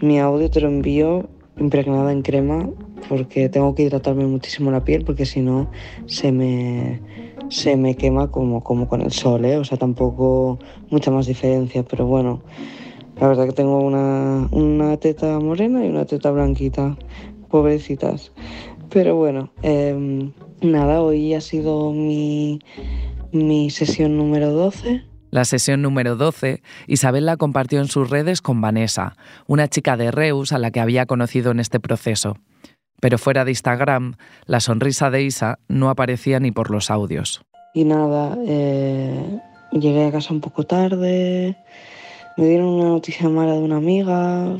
mi 0.00 0.18
audio 0.18 0.48
te 0.50 0.62
lo 0.62 0.68
envío 0.68 1.28
impregnada 1.58 2.10
en 2.10 2.22
crema 2.22 2.66
porque 3.10 3.50
tengo 3.50 3.74
que 3.74 3.82
hidratarme 3.82 4.24
muchísimo 4.24 4.70
la 4.70 4.84
piel 4.84 5.04
porque 5.04 5.26
si 5.26 5.40
no 5.40 5.70
se 6.06 6.32
me, 6.32 7.02
se 7.50 7.76
me 7.76 7.94
quema 7.94 8.30
como, 8.30 8.64
como 8.64 8.88
con 8.88 9.02
el 9.02 9.12
sol, 9.12 9.44
¿eh? 9.44 9.58
o 9.58 9.64
sea, 9.64 9.76
tampoco 9.76 10.58
mucha 10.88 11.10
más 11.10 11.26
diferencia, 11.26 11.82
pero 11.82 12.06
bueno, 12.06 12.40
la 13.20 13.28
verdad 13.28 13.44
que 13.44 13.52
tengo 13.52 13.80
una, 13.80 14.48
una 14.50 14.96
teta 14.96 15.38
morena 15.40 15.84
y 15.84 15.90
una 15.90 16.06
teta 16.06 16.30
blanquita, 16.30 16.96
pobrecitas. 17.50 18.32
Pero 18.88 19.16
bueno, 19.16 19.50
eh, 19.62 20.30
nada, 20.62 21.02
hoy 21.02 21.34
ha 21.34 21.40
sido 21.40 21.92
mi, 21.92 22.60
mi 23.34 23.70
sesión 23.70 24.16
número 24.16 24.50
12. 24.50 25.02
La 25.30 25.44
sesión 25.44 25.82
número 25.82 26.14
12, 26.14 26.62
Isabel 26.86 27.26
la 27.26 27.36
compartió 27.36 27.80
en 27.80 27.88
sus 27.88 28.08
redes 28.08 28.40
con 28.40 28.60
Vanessa, 28.60 29.16
una 29.48 29.66
chica 29.66 29.96
de 29.96 30.12
Reus 30.12 30.52
a 30.52 30.58
la 30.58 30.70
que 30.70 30.78
había 30.78 31.06
conocido 31.06 31.50
en 31.50 31.58
este 31.58 31.80
proceso. 31.80 32.36
Pero 33.00 33.18
fuera 33.18 33.44
de 33.44 33.50
Instagram, 33.50 34.14
la 34.46 34.60
sonrisa 34.60 35.10
de 35.10 35.24
Isa 35.24 35.58
no 35.66 35.90
aparecía 35.90 36.38
ni 36.38 36.52
por 36.52 36.70
los 36.70 36.88
audios. 36.88 37.42
Y 37.74 37.84
nada, 37.84 38.38
eh, 38.46 39.40
llegué 39.72 40.06
a 40.06 40.12
casa 40.12 40.32
un 40.32 40.40
poco 40.40 40.62
tarde, 40.62 41.56
me 42.36 42.46
dieron 42.46 42.68
una 42.68 42.90
noticia 42.90 43.28
mala 43.28 43.54
de 43.54 43.58
una 43.58 43.76
amiga, 43.76 44.56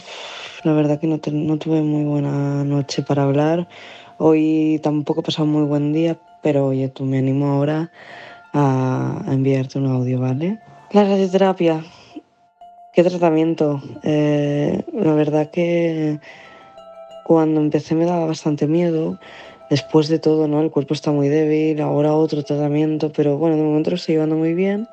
la 0.65 0.73
verdad 0.73 0.99
que 0.99 1.07
no, 1.07 1.19
te, 1.21 1.31
no 1.31 1.57
tuve 1.57 1.83
muy 1.83 2.03
buena 2.03 2.65
noche 2.65 3.03
para 3.03 3.23
hablar. 3.23 3.69
Hoy 4.19 4.81
tampoco 4.83 5.21
he 5.21 5.25
pasado 5.25 5.47
muy 5.47 5.63
buen 5.63 5.93
día, 5.93 6.19
pero 6.43 6.67
oye, 6.67 6.89
tú 6.89 7.05
me 7.05 7.19
animo 7.19 7.47
ahora 7.53 7.93
a, 8.55 9.23
a 9.27 9.35
enviarte 9.35 9.79
un 9.79 9.87
audio, 9.87 10.21
¿vale? 10.21 10.59
La 10.93 11.05
radioterapia, 11.05 11.85
qué 12.95 13.03
tratamiento. 13.03 13.83
Eh, 14.03 14.83
la 14.93 15.13
verdad 15.15 15.51
que 15.51 16.21
cuando 17.25 17.61
empecé 17.61 17.95
me 17.95 18.07
daba 18.07 18.27
bastante 18.27 18.67
miedo. 18.67 19.19
Después 19.71 20.09
de 20.09 20.19
todo, 20.19 20.47
¿no? 20.47 20.61
El 20.61 20.71
cuerpo 20.71 20.95
está 20.95 21.11
muy 21.11 21.29
débil, 21.29 21.81
ahora 21.81 22.15
otro 22.15 22.45
tratamiento, 22.45 23.11
pero 23.13 23.39
bueno, 23.39 23.57
de 23.57 23.63
momento 23.63 23.91
lo 23.91 23.97
estoy 23.97 24.15
llevando 24.15 24.37
muy 24.37 24.55
bien. 24.55 24.87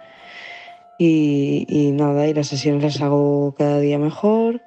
Y, 0.97 1.65
y 1.67 1.91
nada, 1.91 2.27
y 2.27 2.33
las 2.33 2.47
sesiones 2.47 2.81
las 2.81 3.01
hago 3.01 3.53
cada 3.57 3.79
día 3.79 3.99
mejor. 3.99 4.61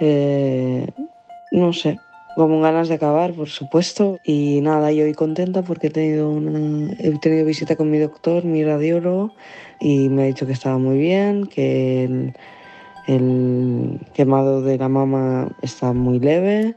Eh, 0.00 0.86
no 1.50 1.72
sé, 1.72 1.98
con 2.36 2.60
ganas 2.60 2.88
de 2.88 2.96
acabar, 2.96 3.32
por 3.32 3.48
supuesto. 3.48 4.20
Y 4.22 4.60
nada, 4.60 4.92
yo 4.92 5.04
hoy 5.04 5.14
contenta 5.14 5.62
porque 5.62 5.86
he 5.86 5.90
tenido, 5.90 6.30
una, 6.30 6.92
he 6.98 7.18
tenido 7.18 7.46
visita 7.46 7.76
con 7.76 7.90
mi 7.90 7.98
doctor, 7.98 8.44
mi 8.44 8.62
radiólogo, 8.62 9.32
y 9.80 10.10
me 10.10 10.22
ha 10.22 10.26
dicho 10.26 10.46
que 10.46 10.52
estaba 10.52 10.76
muy 10.76 10.98
bien, 10.98 11.46
que 11.46 12.34
el, 13.06 14.00
quemado 14.12 14.60
de 14.60 14.76
la 14.76 14.88
mama 14.90 15.48
está 15.62 15.94
muy 15.94 16.20
leve, 16.20 16.76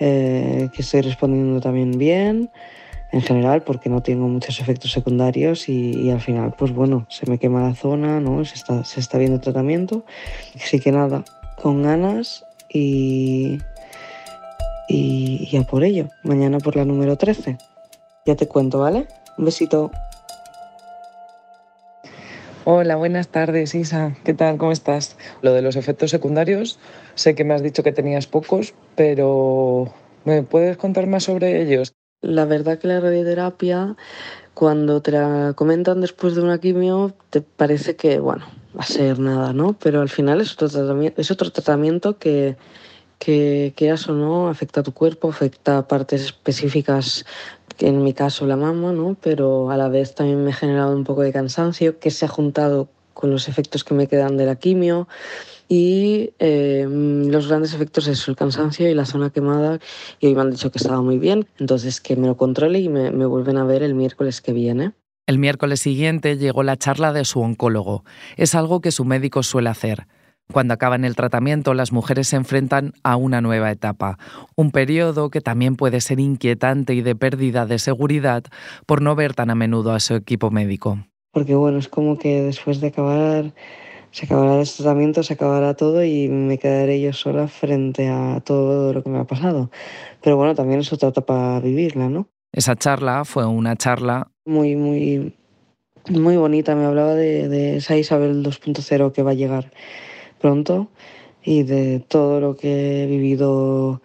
eh, 0.00 0.68
que 0.74 0.82
estoy 0.82 1.00
respondiendo 1.00 1.60
también 1.60 1.92
bien 1.92 2.50
en 3.12 3.22
general 3.22 3.62
porque 3.62 3.88
no 3.88 4.02
tengo 4.02 4.28
muchos 4.28 4.60
efectos 4.60 4.92
secundarios 4.92 5.68
y, 5.68 5.92
y, 5.98 6.10
al 6.10 6.20
final 6.20 6.54
pues 6.56 6.72
bueno 6.72 7.06
se 7.08 7.28
me 7.28 7.38
quema 7.38 7.60
la 7.60 7.74
zona 7.74 8.20
no 8.20 8.44
se 8.44 8.54
está 8.54 8.84
se 8.84 9.00
está 9.00 9.18
viendo 9.18 9.40
tratamiento 9.40 10.04
así 10.54 10.78
que 10.78 10.92
nada 10.92 11.24
con 11.60 11.82
ganas 11.82 12.44
y 12.72 13.58
y, 14.90 15.48
y 15.50 15.56
a 15.56 15.62
por 15.62 15.84
ello 15.84 16.08
mañana 16.24 16.58
por 16.58 16.76
la 16.76 16.84
número 16.84 17.16
13 17.16 17.56
ya 18.26 18.34
te 18.34 18.48
cuento 18.48 18.80
vale 18.80 19.06
un 19.38 19.44
besito 19.44 19.90
Hola, 22.66 22.96
buenas 22.96 23.28
tardes, 23.28 23.74
Isa. 23.74 24.14
¿Qué 24.22 24.34
tal? 24.34 24.58
¿Cómo 24.58 24.70
estás? 24.70 25.16
Lo 25.40 25.54
de 25.54 25.62
los 25.62 25.76
efectos 25.76 26.10
secundarios, 26.10 26.78
sé 27.14 27.34
que 27.34 27.42
me 27.42 27.54
has 27.54 27.62
dicho 27.62 27.82
que 27.82 27.90
tenías 27.90 28.26
pocos, 28.26 28.74
pero 28.96 29.92
¿me 30.26 30.42
puedes 30.42 30.76
contar 30.76 31.06
más 31.06 31.24
sobre 31.24 31.62
ellos? 31.62 31.94
La 32.20 32.44
verdad 32.44 32.78
que 32.78 32.86
la 32.86 33.00
radioterapia, 33.00 33.96
cuando 34.52 35.00
te 35.00 35.10
la 35.12 35.54
comentan 35.56 36.02
después 36.02 36.34
de 36.34 36.42
una 36.42 36.60
quimio, 36.60 37.14
te 37.30 37.40
parece 37.40 37.96
que, 37.96 38.20
bueno, 38.20 38.44
va 38.78 38.82
a 38.82 38.86
ser 38.86 39.18
nada, 39.18 39.54
¿no? 39.54 39.72
Pero 39.82 40.02
al 40.02 40.10
final 40.10 40.42
es 40.42 40.52
otro 40.52 40.68
tratamiento, 40.68 41.20
es 41.20 41.30
otro 41.30 41.50
tratamiento 41.50 42.18
que, 42.18 42.56
que 43.20 43.74
quieras 43.76 44.08
o 44.08 44.14
no, 44.14 44.48
afecta 44.48 44.80
a 44.80 44.82
tu 44.82 44.92
cuerpo, 44.92 45.28
afecta 45.28 45.76
a 45.76 45.86
partes 45.86 46.22
específicas 46.22 47.26
en 47.78 48.02
mi 48.02 48.14
caso 48.14 48.46
la 48.46 48.56
mama, 48.56 48.92
¿no? 48.92 49.16
pero 49.20 49.70
a 49.70 49.76
la 49.76 49.88
vez 49.88 50.14
también 50.14 50.42
me 50.42 50.50
ha 50.50 50.54
generado 50.54 50.96
un 50.96 51.04
poco 51.04 51.22
de 51.22 51.32
cansancio 51.32 51.98
que 51.98 52.10
se 52.10 52.24
ha 52.24 52.28
juntado 52.28 52.88
con 53.12 53.30
los 53.30 53.46
efectos 53.46 53.84
que 53.84 53.94
me 53.94 54.06
quedan 54.06 54.38
de 54.38 54.46
la 54.46 54.56
quimio 54.56 55.06
y 55.68 56.32
eh, 56.38 56.86
los 56.88 57.48
grandes 57.48 57.74
efectos 57.74 58.08
es 58.08 58.26
el 58.26 58.36
cansancio 58.36 58.88
y 58.88 58.94
la 58.94 59.04
zona 59.04 59.30
quemada 59.30 59.78
y 60.18 60.26
hoy 60.26 60.34
me 60.34 60.40
han 60.40 60.50
dicho 60.50 60.70
que 60.70 60.78
estaba 60.78 61.02
muy 61.02 61.18
bien, 61.18 61.46
entonces 61.58 62.00
que 62.00 62.16
me 62.16 62.26
lo 62.26 62.38
controle 62.38 62.80
y 62.80 62.88
me, 62.88 63.10
me 63.10 63.26
vuelven 63.26 63.58
a 63.58 63.64
ver 63.64 63.82
el 63.82 63.94
miércoles 63.94 64.40
que 64.40 64.54
viene. 64.54 64.92
El 65.26 65.38
miércoles 65.38 65.80
siguiente 65.80 66.38
llegó 66.38 66.62
la 66.62 66.78
charla 66.78 67.12
de 67.12 67.24
su 67.26 67.40
oncólogo. 67.40 68.04
Es 68.36 68.54
algo 68.54 68.80
que 68.80 68.90
su 68.90 69.04
médico 69.04 69.42
suele 69.42 69.68
hacer. 69.68 70.06
Cuando 70.52 70.74
acaban 70.74 71.04
el 71.04 71.14
tratamiento, 71.14 71.74
las 71.74 71.92
mujeres 71.92 72.28
se 72.28 72.36
enfrentan 72.36 72.92
a 73.04 73.16
una 73.16 73.40
nueva 73.40 73.70
etapa, 73.70 74.18
un 74.56 74.72
periodo 74.72 75.30
que 75.30 75.40
también 75.40 75.76
puede 75.76 76.00
ser 76.00 76.18
inquietante 76.18 76.94
y 76.94 77.02
de 77.02 77.14
pérdida 77.14 77.66
de 77.66 77.78
seguridad 77.78 78.42
por 78.84 79.00
no 79.00 79.14
ver 79.14 79.34
tan 79.34 79.50
a 79.50 79.54
menudo 79.54 79.92
a 79.92 80.00
su 80.00 80.14
equipo 80.14 80.50
médico. 80.50 80.98
Porque 81.32 81.54
bueno, 81.54 81.78
es 81.78 81.88
como 81.88 82.18
que 82.18 82.42
después 82.42 82.80
de 82.80 82.88
acabar, 82.88 83.52
se 84.10 84.26
acabará 84.26 84.60
el 84.60 84.68
tratamiento, 84.68 85.22
se 85.22 85.34
acabará 85.34 85.74
todo 85.74 86.04
y 86.04 86.28
me 86.28 86.58
quedaré 86.58 87.00
yo 87.00 87.12
sola 87.12 87.46
frente 87.46 88.08
a 88.08 88.40
todo 88.44 88.92
lo 88.92 89.04
que 89.04 89.10
me 89.10 89.18
ha 89.18 89.24
pasado. 89.24 89.70
Pero 90.20 90.36
bueno, 90.36 90.56
también 90.56 90.80
es 90.80 90.92
otra 90.92 91.10
etapa 91.10 91.60
vivirla, 91.60 92.08
¿no? 92.08 92.26
Esa 92.52 92.74
charla 92.74 93.24
fue 93.24 93.46
una 93.46 93.76
charla 93.76 94.32
muy, 94.44 94.74
muy, 94.74 95.32
muy 96.08 96.36
bonita. 96.36 96.74
Me 96.74 96.86
hablaba 96.86 97.14
de, 97.14 97.48
de 97.48 97.76
esa 97.76 97.96
Isabel 97.96 98.42
2.0 98.42 99.12
que 99.12 99.22
va 99.22 99.30
a 99.30 99.34
llegar 99.34 99.70
pronto 100.40 100.88
y 101.42 101.62
de 101.62 102.00
todo 102.00 102.40
lo 102.40 102.56
que 102.56 103.04
he 103.04 103.06
vivido 103.06 104.02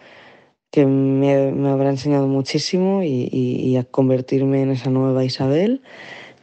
que 0.71 0.85
me, 0.85 1.51
me 1.51 1.69
habrá 1.69 1.89
enseñado 1.89 2.27
muchísimo 2.27 3.01
y, 3.01 3.29
y, 3.31 3.77
a 3.77 3.85
convertirme 3.85 4.61
en 4.61 4.71
esa 4.71 4.89
nueva 4.89 5.23
Isabel 5.23 5.81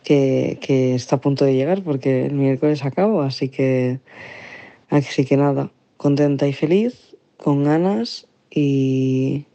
que, 0.04 0.58
que, 0.62 0.94
está 0.94 1.16
a 1.16 1.20
punto 1.20 1.44
de 1.44 1.54
llegar 1.54 1.82
porque 1.82 2.26
el 2.26 2.32
miércoles 2.32 2.84
acabo, 2.84 3.20
así 3.22 3.50
que, 3.50 4.00
así 4.88 5.26
que 5.26 5.36
nada, 5.36 5.70
contenta 5.98 6.46
y 6.46 6.54
feliz, 6.54 7.14
con 7.36 7.64
ganas 7.64 8.26
y, 8.50 9.46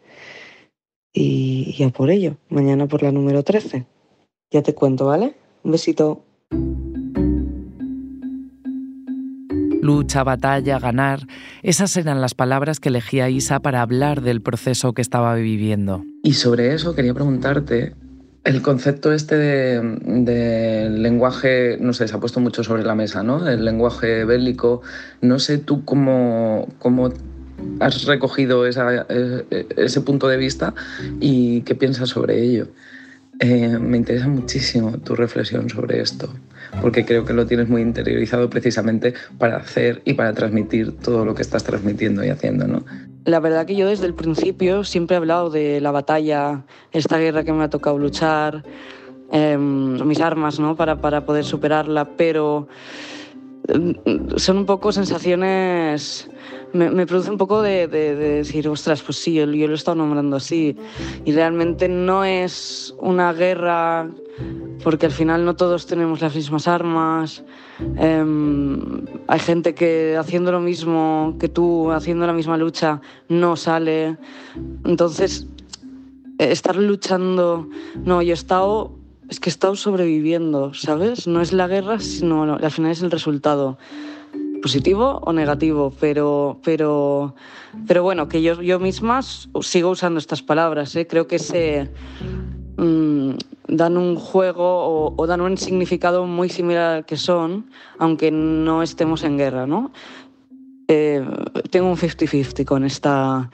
y, 1.12 1.76
y 1.76 1.84
a 1.84 1.90
por 1.90 2.12
ello, 2.12 2.38
mañana 2.50 2.88
por 2.88 3.02
la 3.02 3.12
número 3.12 3.44
13. 3.44 3.86
Ya 4.52 4.62
te 4.62 4.76
cuento, 4.76 5.08
¿vale? 5.08 5.36
Un 5.64 5.72
besito. 5.72 6.27
Lucha, 9.88 10.24
batalla, 10.24 10.78
ganar, 10.80 11.26
esas 11.64 11.96
eran 11.98 12.22
las 12.22 12.36
palabras 12.36 12.80
que 12.80 12.90
elegía 12.90 13.30
Isa 13.30 13.60
para 13.62 13.82
hablar 13.82 14.22
del 14.22 14.42
proceso 14.42 14.94
que 14.94 15.02
estaba 15.02 15.34
viviendo. 15.36 16.04
Y 16.24 16.34
sobre 16.34 16.74
eso 16.74 16.94
quería 16.94 17.14
preguntarte, 17.14 17.96
el 18.44 18.62
concepto 18.62 19.14
este 19.14 19.38
de, 19.38 20.90
lenguaje, 20.90 21.78
no 21.80 21.94
sé, 21.94 22.08
se 22.08 22.16
ha 22.16 22.20
puesto 22.20 22.40
mucho 22.40 22.64
sobre 22.64 22.84
la 22.84 22.96
mesa, 22.96 23.24
¿no? 23.24 23.48
El 23.48 23.64
lenguaje 23.64 24.26
bélico, 24.26 24.82
no 25.22 25.40
sé 25.40 25.58
tú 25.58 25.86
cómo, 25.86 26.68
cómo 26.80 27.14
has 27.80 28.06
recogido 28.06 28.66
esa, 28.66 29.06
ese 29.10 30.02
punto 30.02 30.28
de 30.28 30.38
vista 30.38 30.74
y 31.20 31.62
qué 31.62 31.76
piensas 31.76 32.10
sobre 32.10 32.44
ello. 32.44 32.68
Eh, 33.40 33.78
me 33.80 33.98
interesa 33.98 34.28
muchísimo 34.28 34.98
tu 34.98 35.16
reflexión 35.16 35.70
sobre 35.70 36.02
esto, 36.02 36.34
porque 36.82 37.06
creo 37.06 37.26
que 37.26 37.34
lo 37.34 37.46
tienes 37.46 37.70
muy 37.70 37.82
interiorizado 37.82 38.50
precisamente 38.50 39.14
para 39.38 39.58
hacer 39.58 40.02
y 40.06 40.14
para 40.14 40.34
transmitir 40.34 40.98
todo 40.98 41.26
lo 41.26 41.34
que 41.36 41.42
estás 41.42 41.64
transmitiendo 41.64 42.24
y 42.24 42.30
haciendo, 42.30 42.68
¿no? 42.68 42.84
La 43.26 43.40
verdad 43.40 43.66
que 43.66 43.76
yo 43.76 43.88
desde 43.90 44.06
el 44.06 44.14
principio 44.14 44.84
siempre 44.84 45.16
he 45.16 45.18
hablado 45.18 45.50
de 45.50 45.82
la 45.82 45.92
batalla, 45.92 46.64
esta 46.92 47.18
guerra 47.18 47.44
que 47.44 47.52
me 47.52 47.64
ha 47.64 47.70
tocado 47.70 47.98
luchar, 47.98 48.64
eh, 49.32 49.58
mis 49.58 50.22
armas, 50.22 50.60
¿no? 50.60 50.76
Para, 50.76 51.02
para 51.02 51.26
poder 51.26 51.44
superarla, 51.44 52.16
pero 52.16 52.68
son 54.38 54.58
un 54.58 54.66
poco 54.66 54.92
sensaciones 54.92 56.30
me, 56.74 57.06
produce 57.06 57.30
un 57.30 57.38
poco 57.38 57.62
de, 57.62 57.88
decir, 57.88 58.68
ostras, 58.68 59.02
pues 59.02 59.18
sí, 59.18 59.34
yo, 59.34 59.46
yo, 59.46 59.68
lo 59.68 59.74
he 59.74 59.76
estado 59.76 59.96
nombrando 59.96 60.38
así. 60.38 60.76
Y 61.26 61.32
realmente 61.32 61.88
no 61.88 62.24
es 62.24 62.94
una 63.00 63.34
guerra 63.34 64.10
porque 64.84 65.08
al 65.08 65.12
final 65.12 65.46
no 65.46 65.56
todos 65.56 65.88
tenemos 65.88 66.22
las 66.22 66.36
mismas 66.36 66.68
armas. 66.68 67.44
Em, 67.98 69.06
hay 69.28 69.40
gente 69.40 69.74
que 69.74 70.16
haciendo 70.18 70.52
lo 70.52 70.60
mismo 70.60 71.36
que 71.40 71.50
tú, 71.50 71.92
haciendo 71.92 72.28
la 72.28 72.34
misma 72.34 72.58
lucha, 72.58 73.02
no 73.30 73.56
sale. 73.56 74.18
Entonces, 74.86 75.48
estar 76.38 76.76
luchando, 76.76 77.68
no, 78.04 78.22
yo 78.22 78.32
he 78.32 78.34
estado, 78.34 78.94
es 79.30 79.40
que 79.40 79.50
he 79.50 79.52
estado 79.52 79.76
sobreviviendo, 79.76 80.74
¿sabes? 80.74 81.28
No 81.28 81.42
es 81.42 81.54
la 81.54 81.68
guerra, 81.68 82.00
sino 82.00 82.56
al 82.56 82.72
final 82.72 82.92
es 82.92 83.02
el 83.02 83.12
resultado 83.12 83.78
positivo 84.68 85.22
o 85.24 85.32
negativo, 85.32 85.94
pero, 85.98 86.60
pero, 86.62 87.34
pero 87.88 88.04
bueno, 88.04 88.28
que 88.28 88.42
yo, 88.42 88.62
yo 88.62 88.80
misma 88.80 89.22
sigo 89.22 89.92
usando 89.92 90.20
estas 90.20 90.44
palabras, 90.44 90.94
¿eh? 90.98 91.08
creo 91.08 91.26
que 91.26 91.40
se 91.40 91.90
mm, 92.76 93.32
dan 93.70 93.96
un 93.96 94.18
juego 94.18 95.16
o, 95.16 95.26
dan 95.26 95.40
un 95.40 95.56
significado 95.56 96.26
muy 96.26 96.50
similar 96.50 96.98
al 96.98 97.06
que 97.06 97.16
son, 97.16 97.72
aunque 97.98 98.30
no 98.30 98.84
estemos 98.84 99.24
en 99.24 99.38
guerra, 99.38 99.66
¿no? 99.68 99.92
Eh, 100.88 101.26
tengo 101.70 101.90
un 101.90 101.98
50-50 101.98 102.66
con 102.66 102.86
esta, 102.86 103.50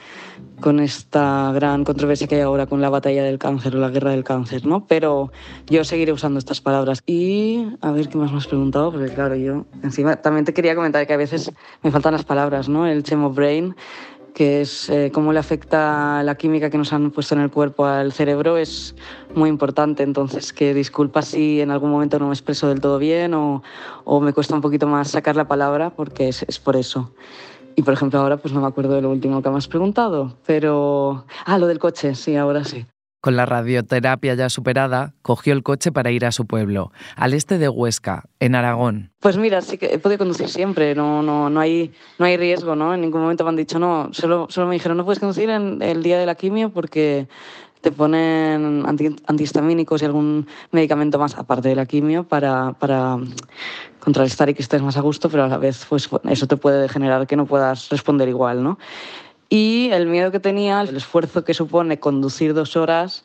con 0.61 0.79
esta 0.79 1.51
gran 1.53 1.83
controversia 1.83 2.27
que 2.27 2.35
hay 2.35 2.41
ahora 2.41 2.67
con 2.67 2.79
la 2.79 2.89
batalla 2.89 3.23
del 3.23 3.39
cáncer 3.39 3.75
o 3.75 3.79
la 3.79 3.89
guerra 3.89 4.11
del 4.11 4.23
cáncer, 4.23 4.65
¿no? 4.65 4.85
Pero 4.85 5.31
yo 5.67 5.83
seguiré 5.83 6.11
usando 6.11 6.37
estas 6.37 6.61
palabras. 6.61 7.01
Y 7.05 7.67
a 7.81 7.91
ver 7.91 8.07
qué 8.07 8.17
más 8.17 8.31
me 8.31 8.37
has 8.37 8.47
preguntado, 8.47 8.91
porque 8.91 9.11
claro, 9.13 9.35
yo 9.35 9.65
encima 9.81 10.15
también 10.17 10.45
te 10.45 10.53
quería 10.53 10.75
comentar 10.75 11.07
que 11.07 11.13
a 11.13 11.17
veces 11.17 11.51
me 11.81 11.91
faltan 11.91 12.13
las 12.13 12.23
palabras, 12.23 12.69
¿no? 12.69 12.85
El 12.85 13.03
chemo 13.03 13.31
brain, 13.31 13.75
que 14.33 14.61
es 14.61 14.89
eh, 14.89 15.11
cómo 15.13 15.31
le 15.31 15.39
afecta 15.39 16.23
la 16.23 16.35
química 16.35 16.69
que 16.69 16.77
nos 16.77 16.91
han 16.93 17.11
puesto 17.11 17.35
en 17.35 17.41
el 17.41 17.51
cuerpo 17.51 17.85
al 17.85 18.11
cerebro, 18.11 18.57
es 18.57 18.95
muy 19.35 19.49
importante. 19.49 20.03
Entonces, 20.03 20.53
que 20.53 20.73
disculpa 20.73 21.21
si 21.21 21.61
en 21.61 21.71
algún 21.71 21.91
momento 21.91 22.19
no 22.19 22.27
me 22.27 22.33
expreso 22.33 22.67
del 22.67 22.81
todo 22.81 22.97
bien 22.97 23.33
o, 23.33 23.63
o 24.03 24.19
me 24.19 24.33
cuesta 24.33 24.55
un 24.55 24.61
poquito 24.61 24.87
más 24.87 25.09
sacar 25.09 25.35
la 25.35 25.47
palabra, 25.47 25.91
porque 25.91 26.29
es, 26.29 26.43
es 26.43 26.59
por 26.59 26.75
eso. 26.75 27.11
Y 27.75 27.81
por 27.81 27.93
ejemplo 27.93 28.19
ahora 28.19 28.37
pues 28.37 28.53
no 28.53 28.61
me 28.61 28.67
acuerdo 28.67 28.93
de 28.93 29.01
lo 29.01 29.09
último 29.09 29.41
que 29.41 29.49
me 29.49 29.57
has 29.57 29.67
preguntado, 29.67 30.37
pero... 30.45 31.25
Ah, 31.45 31.57
lo 31.57 31.67
del 31.67 31.79
coche, 31.79 32.13
sí, 32.15 32.35
ahora 32.35 32.63
sí. 32.63 32.85
Con 33.23 33.37
la 33.37 33.45
radioterapia 33.45 34.33
ya 34.33 34.49
superada, 34.49 35.13
cogió 35.21 35.53
el 35.53 35.63
coche 35.63 35.93
para 35.93 36.11
ir 36.11 36.25
a 36.25 36.33
su 36.33 36.45
pueblo, 36.45 36.91
al 37.15 37.33
este 37.33 37.57
de 37.57 37.69
Huesca, 37.69 38.25
en 38.41 38.53
Aragón. 38.53 39.13
Pues 39.21 39.37
mira, 39.37 39.61
sí 39.61 39.77
que 39.77 39.93
he 39.93 39.97
podido 39.97 40.17
conducir 40.17 40.49
siempre, 40.49 40.93
no, 40.93 41.23
no, 41.23 41.49
no, 41.49 41.61
hay, 41.61 41.93
no 42.19 42.25
hay 42.25 42.35
riesgo, 42.35 42.75
¿no? 42.75 42.93
En 42.93 42.99
ningún 42.99 43.21
momento 43.21 43.45
me 43.45 43.51
han 43.51 43.55
dicho, 43.55 43.79
no, 43.79 44.09
solo, 44.11 44.47
solo 44.49 44.67
me 44.67 44.73
dijeron, 44.73 44.97
no 44.97 45.05
puedes 45.05 45.21
conducir 45.21 45.49
en 45.49 45.81
el 45.81 46.03
día 46.03 46.19
de 46.19 46.25
la 46.25 46.35
quimio 46.35 46.71
porque 46.71 47.29
te 47.79 47.93
ponen 47.93 48.83
antihistamínicos 49.25 50.01
y 50.01 50.05
algún 50.05 50.45
medicamento 50.71 51.17
más 51.17 51.37
aparte 51.37 51.69
de 51.69 51.75
la 51.75 51.85
quimio 51.85 52.25
para, 52.25 52.73
para 52.73 53.19
contrarrestar 54.01 54.49
y 54.49 54.53
que 54.53 54.63
estés 54.63 54.81
más 54.81 54.97
a 54.97 55.01
gusto, 55.01 55.29
pero 55.29 55.45
a 55.45 55.47
la 55.47 55.57
vez 55.57 55.85
pues, 55.87 56.09
eso 56.29 56.47
te 56.47 56.57
puede 56.57 56.89
generar 56.89 57.25
que 57.25 57.37
no 57.37 57.45
puedas 57.45 57.87
responder 57.87 58.27
igual, 58.27 58.63
¿no? 58.63 58.77
Y 59.55 59.91
el 59.91 60.07
miedo 60.07 60.31
que 60.31 60.39
tenía, 60.39 60.81
el 60.81 60.97
esfuerzo 60.97 61.43
que 61.45 61.53
supone 61.53 61.99
conducir 61.99 62.55
dos 62.55 62.75
horas, 62.75 63.23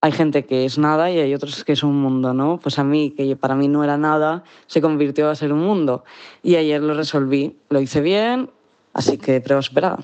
hay 0.00 0.10
gente 0.10 0.46
que 0.46 0.64
es 0.64 0.78
nada 0.78 1.10
y 1.10 1.18
hay 1.18 1.34
otros 1.34 1.62
que 1.62 1.74
es 1.74 1.82
un 1.82 2.00
mundo, 2.00 2.32
¿no? 2.32 2.58
Pues 2.58 2.78
a 2.78 2.84
mí, 2.84 3.10
que 3.10 3.36
para 3.36 3.54
mí 3.54 3.68
no 3.68 3.84
era 3.84 3.98
nada, 3.98 4.44
se 4.66 4.80
convirtió 4.80 5.28
a 5.28 5.34
ser 5.34 5.52
un 5.52 5.58
mundo. 5.58 6.04
Y 6.42 6.56
ayer 6.56 6.80
lo 6.80 6.94
resolví, 6.94 7.54
lo 7.68 7.82
hice 7.82 8.00
bien, 8.00 8.48
así 8.94 9.18
que 9.18 9.42
prueba 9.42 9.60
esperada. 9.60 9.98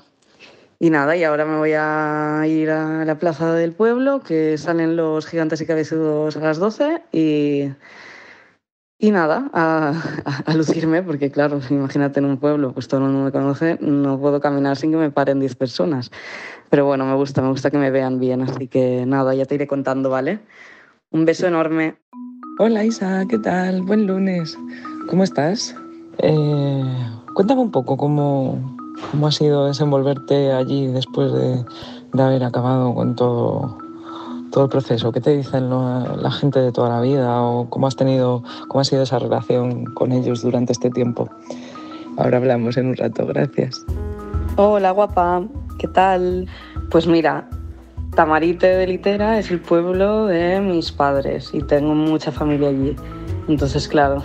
Y 0.77 0.91
nada, 0.91 1.17
y 1.17 1.23
ahora 1.23 1.45
me 1.45 1.57
voy 1.57 1.73
a 1.75 2.43
ir 2.45 2.69
a 2.69 3.03
la 3.03 3.17
plaza 3.17 3.51
del 3.55 3.73
pueblo, 3.73 4.19
que 4.19 4.55
salen 4.59 4.95
los 4.95 5.25
gigantes 5.25 5.61
y 5.61 5.65
cabezudos 5.65 6.37
a 6.37 6.41
las 6.41 6.59
12 6.59 7.01
y, 7.11 7.69
y 8.99 9.11
nada, 9.11 9.49
a, 9.53 10.53
lucirme, 10.53 11.01
porque 11.01 11.31
claro, 11.31 11.59
imagínate 11.69 12.19
en 12.19 12.25
un 12.25 12.37
pueblo, 12.37 12.73
pues 12.73 12.87
todo 12.87 12.99
el 12.99 13.07
mundo 13.07 13.25
me 13.25 13.31
conoce, 13.31 13.77
no 13.81 14.19
puedo 14.19 14.39
caminar 14.39 14.77
sin 14.77 14.91
que 14.91 14.97
me 14.97 15.09
paren 15.09 15.39
10 15.39 15.55
personas. 15.55 16.11
Pero 16.69 16.85
bueno, 16.85 17.05
me 17.05 17.15
gusta, 17.15 17.41
me 17.41 17.49
gusta 17.49 17.71
que 17.71 17.77
me 17.77 17.89
vean 17.89 18.19
bien, 18.19 18.41
así 18.41 18.67
que 18.67 19.05
nada, 19.07 19.33
ya 19.33 19.45
te 19.45 19.55
iré 19.55 19.65
contando, 19.65 20.09
¿vale? 20.09 20.39
Un 21.11 21.25
beso 21.25 21.47
enorme. 21.47 21.95
Hola 22.59 22.83
Isa, 22.83 23.25
¿qué 23.27 23.39
tal? 23.39 23.81
Buen 23.81 24.05
lunes. 24.05 24.57
¿Cómo 25.09 25.23
estás? 25.23 25.73
Eh, 26.17 26.83
cuéntame 27.33 27.61
un 27.61 27.71
poco 27.71 27.95
cómo, 27.95 28.77
¿Cómo 29.11 29.27
ha 29.27 29.31
sido 29.31 29.65
desenvolverte 29.65 30.51
allí 30.51 30.87
después 30.87 31.31
de, 31.33 31.65
haber 32.21 32.43
acabado 32.43 32.93
con 32.93 33.15
todo, 33.15 33.77
todo 34.51 34.65
el 34.65 34.69
proceso? 34.69 35.11
¿Qué 35.11 35.21
te 35.21 35.35
dicen 35.35 35.69
la 35.69 36.31
gente 36.31 36.59
de 36.59 36.71
toda 36.71 36.89
la 36.89 37.01
vida 37.01 37.41
o 37.41 37.69
cómo 37.69 37.87
has 37.87 37.95
tenido, 37.95 38.43
cómo 38.67 38.81
ha 38.81 38.83
sido 38.83 39.03
esa 39.03 39.19
relación 39.19 39.85
con 39.85 40.11
ellos 40.11 40.41
durante 40.41 40.73
este 40.73 40.89
tiempo? 40.89 41.29
Ahora 42.17 42.37
hablamos 42.37 42.77
en 42.77 42.87
un 42.87 42.97
rato, 42.97 43.25
gracias. 43.25 43.85
Hola 44.55 44.91
guapa, 44.91 45.43
¿qué 45.77 45.87
tal? 45.87 46.47
Pues 46.89 47.07
mira, 47.07 47.47
Tamarite 48.15 48.67
de 48.67 48.87
Litera 48.87 49.39
es 49.39 49.51
el 49.51 49.61
pueblo 49.61 50.25
de 50.25 50.59
mis 50.59 50.91
padres 50.91 51.51
y 51.53 51.61
tengo 51.61 51.93
mucha 51.93 52.31
familia 52.31 52.69
allí. 52.69 52.95
Entonces, 53.47 53.87
claro, 53.87 54.21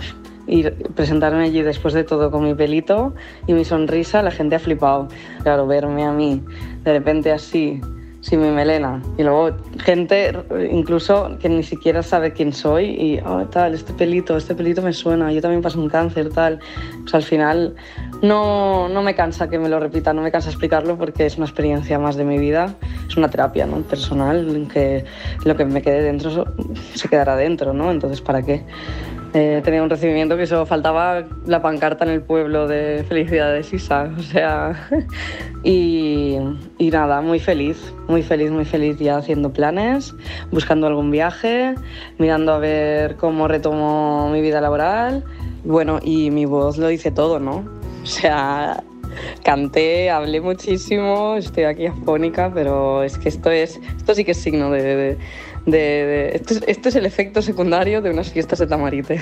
y 0.47 0.63
presentarme 0.95 1.43
allí 1.43 1.61
después 1.61 1.93
de 1.93 2.03
todo 2.03 2.31
con 2.31 2.43
mi 2.43 2.53
pelito 2.53 3.13
y 3.47 3.53
mi 3.53 3.63
sonrisa, 3.63 4.21
la 4.21 4.31
gente 4.31 4.55
ha 4.55 4.59
flipado. 4.59 5.07
Claro, 5.43 5.67
verme 5.67 6.03
a 6.05 6.11
mí 6.11 6.43
de 6.83 6.93
repente 6.93 7.31
así, 7.31 7.81
sin 8.25 8.41
mi 8.41 8.49
melena. 8.49 9.03
Y 9.19 9.23
luego 9.23 9.55
gente 9.77 10.33
incluso 10.71 11.37
que 11.39 11.47
ni 11.47 11.61
siquiera 11.61 12.01
sabe 12.01 12.33
quién 12.33 12.53
soy 12.53 12.85
y, 12.85 13.19
oh, 13.23 13.45
tal, 13.45 13.75
este 13.75 13.93
pelito, 13.93 14.35
este 14.35 14.55
pelito 14.55 14.81
me 14.81 14.93
suena, 14.93 15.31
yo 15.31 15.41
también 15.41 15.61
paso 15.61 15.79
un 15.79 15.89
cáncer, 15.89 16.29
tal. 16.29 16.59
Pues 17.03 17.13
al 17.13 17.21
final 17.21 17.75
no, 18.23 18.89
no 18.89 19.03
me 19.03 19.13
cansa 19.13 19.47
que 19.47 19.59
me 19.59 19.69
lo 19.69 19.79
repita, 19.79 20.11
no 20.11 20.23
me 20.23 20.31
cansa 20.31 20.49
explicarlo 20.49 20.97
porque 20.97 21.27
es 21.27 21.37
una 21.37 21.45
experiencia 21.45 21.99
más 21.99 22.15
de 22.15 22.25
mi 22.25 22.39
vida, 22.39 22.73
es 23.07 23.15
una 23.15 23.29
terapia 23.29 23.67
¿no? 23.67 23.77
personal, 23.81 24.55
en 24.55 24.67
que 24.69 25.05
lo 25.43 25.55
que 25.55 25.65
me 25.65 25.83
quede 25.83 26.01
dentro 26.01 26.45
se 26.95 27.07
quedará 27.07 27.35
dentro, 27.35 27.73
¿no? 27.73 27.91
Entonces, 27.91 28.21
¿para 28.21 28.41
qué? 28.41 28.63
Eh, 29.37 29.61
tenía 29.65 29.83
un 29.83 29.89
recibimiento 29.89 30.37
que 30.37 30.43
eso 30.43 30.65
faltaba 30.65 31.25
la 31.45 31.61
pancarta 31.61 32.05
en 32.05 32.11
el 32.11 32.21
pueblo 32.21 32.69
de 32.69 33.03
felicidades 33.05 33.73
Isa, 33.73 34.09
o 34.17 34.21
sea, 34.21 34.87
y, 35.63 36.37
nada, 36.79 37.19
muy 37.19 37.39
feliz, 37.41 37.93
muy 38.07 38.23
feliz, 38.23 38.49
muy 38.49 38.63
feliz 38.63 38.97
ya 38.97 39.17
haciendo 39.17 39.51
planes, 39.51 40.15
buscando 40.51 40.87
algún 40.87 41.11
viaje, 41.11 41.75
mirando 42.17 42.53
a 42.53 42.59
ver 42.59 43.17
cómo 43.17 43.49
retomo 43.49 44.29
mi 44.31 44.39
vida 44.39 44.61
laboral, 44.61 45.25
bueno, 45.65 45.99
y 46.01 46.31
mi 46.31 46.45
voz 46.45 46.77
lo 46.77 46.87
dice 46.87 47.11
todo, 47.11 47.37
¿no? 47.37 47.65
O 48.03 48.05
sea, 48.05 48.81
canté, 49.43 50.09
hablé 50.11 50.39
muchísimo, 50.39 51.35
estoy 51.35 51.65
aquí 51.65 51.87
afónica, 51.87 52.51
pero 52.53 53.03
es 53.03 53.17
que 53.17 53.27
esto 53.27 53.51
es, 53.51 53.81
esto 53.97 54.15
sí 54.15 54.23
que 54.23 54.31
es 54.31 54.37
signo 54.37 54.71
de, 54.71 55.17
esto, 55.67 56.89
es, 56.89 56.95
el 56.95 57.05
efecto 57.05 57.41
secundario 57.41 58.01
de 58.01 58.11
unas 58.11 58.31
fiestas 58.31 58.59
de 58.59 58.67
Tamarite. 58.67 59.19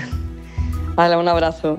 Hala, 0.98 1.18
un 1.18 1.28
abrazo. 1.28 1.78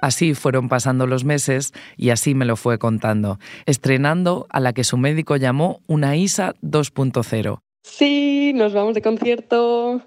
Así 0.00 0.34
fueron 0.34 0.68
pasando 0.68 1.06
los 1.06 1.24
meses 1.24 1.72
y 1.96 2.10
así 2.10 2.34
me 2.34 2.44
lo 2.44 2.56
fue 2.56 2.78
contando, 2.78 3.38
estrenando 3.66 4.46
a 4.50 4.58
la 4.58 4.72
que 4.72 4.82
su 4.82 4.96
médico 4.96 5.36
llamó 5.36 5.80
una 5.86 6.16
ISA 6.16 6.54
2.0. 6.60 7.60
Sí, 7.84 8.52
nos 8.52 8.72
vamos 8.72 8.94
de 8.94 9.02
concierto. 9.02 10.02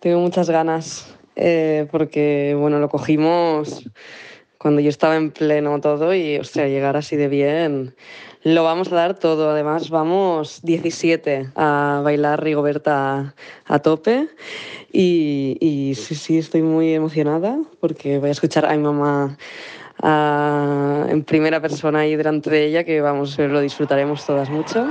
Tengo 0.00 0.20
muchas 0.20 0.48
ganas 0.48 1.12
eh, 1.34 1.88
porque, 1.90 2.56
bueno, 2.56 2.78
lo 2.78 2.88
cogimos 2.88 3.84
cuando 4.58 4.80
yo 4.80 4.88
estaba 4.88 5.16
en 5.16 5.32
pleno 5.32 5.80
todo 5.80 6.14
y, 6.14 6.36
o 6.36 6.44
sea, 6.44 6.68
llegar 6.68 6.96
así 6.96 7.16
de 7.16 7.26
bien 7.26 7.96
lo 8.44 8.64
vamos 8.64 8.92
a 8.92 8.96
dar 8.96 9.14
todo. 9.14 9.50
Además, 9.50 9.90
vamos 9.90 10.60
17 10.62 11.50
a 11.54 12.00
bailar 12.04 12.42
Rigoberta 12.42 13.34
a, 13.66 13.78
tope. 13.80 14.28
Y, 14.92 15.94
sí, 15.96 16.14
sí, 16.14 16.38
estoy 16.38 16.62
muy 16.62 16.94
emocionada 16.94 17.58
porque 17.80 18.18
voy 18.18 18.28
a 18.28 18.32
escuchar 18.32 18.66
a 18.66 18.72
mi 18.72 18.82
mamá 18.82 19.36
en 21.08 21.22
primera 21.24 21.60
persona 21.60 22.06
y 22.06 22.16
delante 22.16 22.50
de 22.50 22.66
ella, 22.66 22.84
que 22.84 23.00
vamos, 23.00 23.38
lo 23.38 23.60
disfrutaremos 23.60 24.26
todas 24.26 24.50
mucho. 24.50 24.86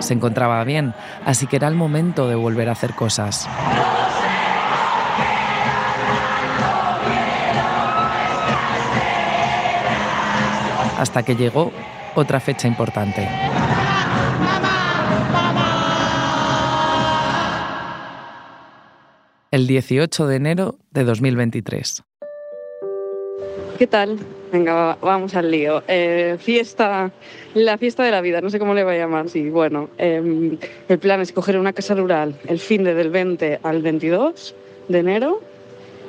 Se 0.00 0.14
encontraba 0.14 0.64
bien, 0.64 0.94
así 1.24 1.46
que 1.46 1.56
era 1.56 1.68
el 1.68 1.74
momento 1.74 2.28
de 2.28 2.34
volver 2.34 2.68
a 2.68 2.72
hacer 2.72 2.94
cosas. 2.94 3.46
Hasta 10.98 11.22
que 11.22 11.36
llegó 11.36 11.72
otra 12.14 12.40
fecha 12.40 12.68
importante. 12.68 13.26
el 19.50 19.66
18 19.66 20.26
de 20.26 20.36
enero 20.36 20.76
de 20.90 21.04
2023. 21.04 22.02
¿Qué 23.78 23.86
tal? 23.86 24.18
Venga, 24.52 24.98
vamos 25.00 25.34
al 25.34 25.50
lío. 25.50 25.82
Eh, 25.86 26.36
fiesta, 26.40 27.10
la 27.54 27.78
fiesta 27.78 28.02
de 28.02 28.10
la 28.10 28.20
vida, 28.20 28.40
no 28.40 28.50
sé 28.50 28.58
cómo 28.58 28.74
le 28.74 28.82
voy 28.82 28.96
a 28.96 28.98
llamar. 28.98 29.28
Sí, 29.28 29.50
bueno, 29.50 29.88
em, 29.98 30.58
el 30.88 30.98
plan 30.98 31.20
es 31.20 31.32
coger 31.32 31.58
una 31.58 31.72
casa 31.72 31.94
rural 31.94 32.34
el 32.46 32.58
fin 32.58 32.82
de 32.84 32.94
del 32.94 33.10
20 33.10 33.60
al 33.62 33.82
22 33.82 34.54
de 34.88 34.98
enero 34.98 35.40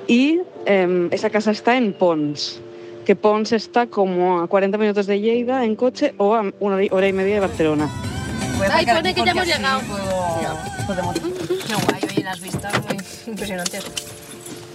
y 0.08 0.40
em, 0.66 1.10
esa 1.12 1.30
casa 1.30 1.52
está 1.52 1.78
en 1.78 1.94
Pons, 1.94 2.62
que 3.10 3.16
Pons 3.16 3.54
está 3.54 3.88
como 3.88 4.40
a 4.40 4.48
40 4.48 4.78
minutos 4.78 5.08
de 5.08 5.20
Lleida 5.20 5.66
en 5.66 5.76
coche 5.76 6.14
o 6.20 6.36
a 6.36 6.44
una 6.60 6.78
hora 6.92 7.08
y 7.08 7.12
media 7.12 7.34
de 7.34 7.40
Barcelona. 7.40 7.90
Ay, 8.72 8.86
pone 8.86 9.16
que 9.16 9.26
ya 9.26 9.32
hemos 9.32 9.48
llegado. 9.48 9.82
Podemos... 10.86 11.20
Qué 11.20 11.74
guay, 11.74 12.02
oye, 12.08 12.24
las 12.24 12.40
vistas 12.40 12.72
muy 12.86 12.98
impresionantes. 13.26 13.84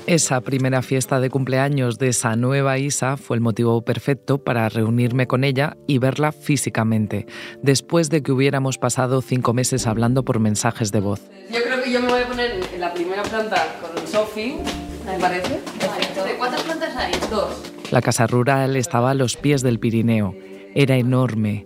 Esa 0.09 0.41
primera 0.41 0.83
fiesta 0.83 1.21
de 1.21 1.31
cumpleaños 1.31 1.97
de 1.99 2.09
esa 2.09 2.35
nueva 2.35 2.77
Isa 2.77 3.17
fue 3.17 3.37
el 3.37 3.41
motivo 3.41 3.83
perfecto 3.83 4.39
para 4.39 4.69
reunirme 4.69 5.29
con 5.29 5.45
ella 5.45 5.77
y 5.87 5.99
verla 5.99 6.33
físicamente, 6.33 7.27
después 7.63 8.11
de 8.11 8.25
que 8.25 8.33
hubiéramos 8.33 8.79
pasado 8.79 9.23
cinco 9.23 9.53
meses 9.53 9.87
hablando 9.87 10.25
por 10.25 10.41
mensajes 10.41 10.91
de 10.91 10.99
voz. 10.99 11.21
Yo 11.53 11.63
creo 11.63 11.85
que 11.85 11.93
yo 11.93 12.01
me 12.01 12.09
voy 12.09 12.23
a 12.23 12.27
poner 12.27 12.61
en 12.75 12.81
la 12.81 12.93
primera 12.93 13.23
planta 13.23 13.77
con 13.81 14.09
Sophie, 14.09 14.57
me 15.07 15.21
parece. 15.21 15.61
¿De 16.25 16.35
cuántas 16.37 16.63
plantas 16.63 16.97
hay? 16.97 17.13
Dos. 17.31 17.74
La 17.95 18.03
casa 18.03 18.27
rural 18.27 18.75
estaba 18.75 19.13
a 19.13 19.15
los 19.15 19.37
pies 19.37 19.63
del 19.63 19.79
Pirineo. 19.79 20.35
Era 20.75 20.97
enorme. 20.97 21.65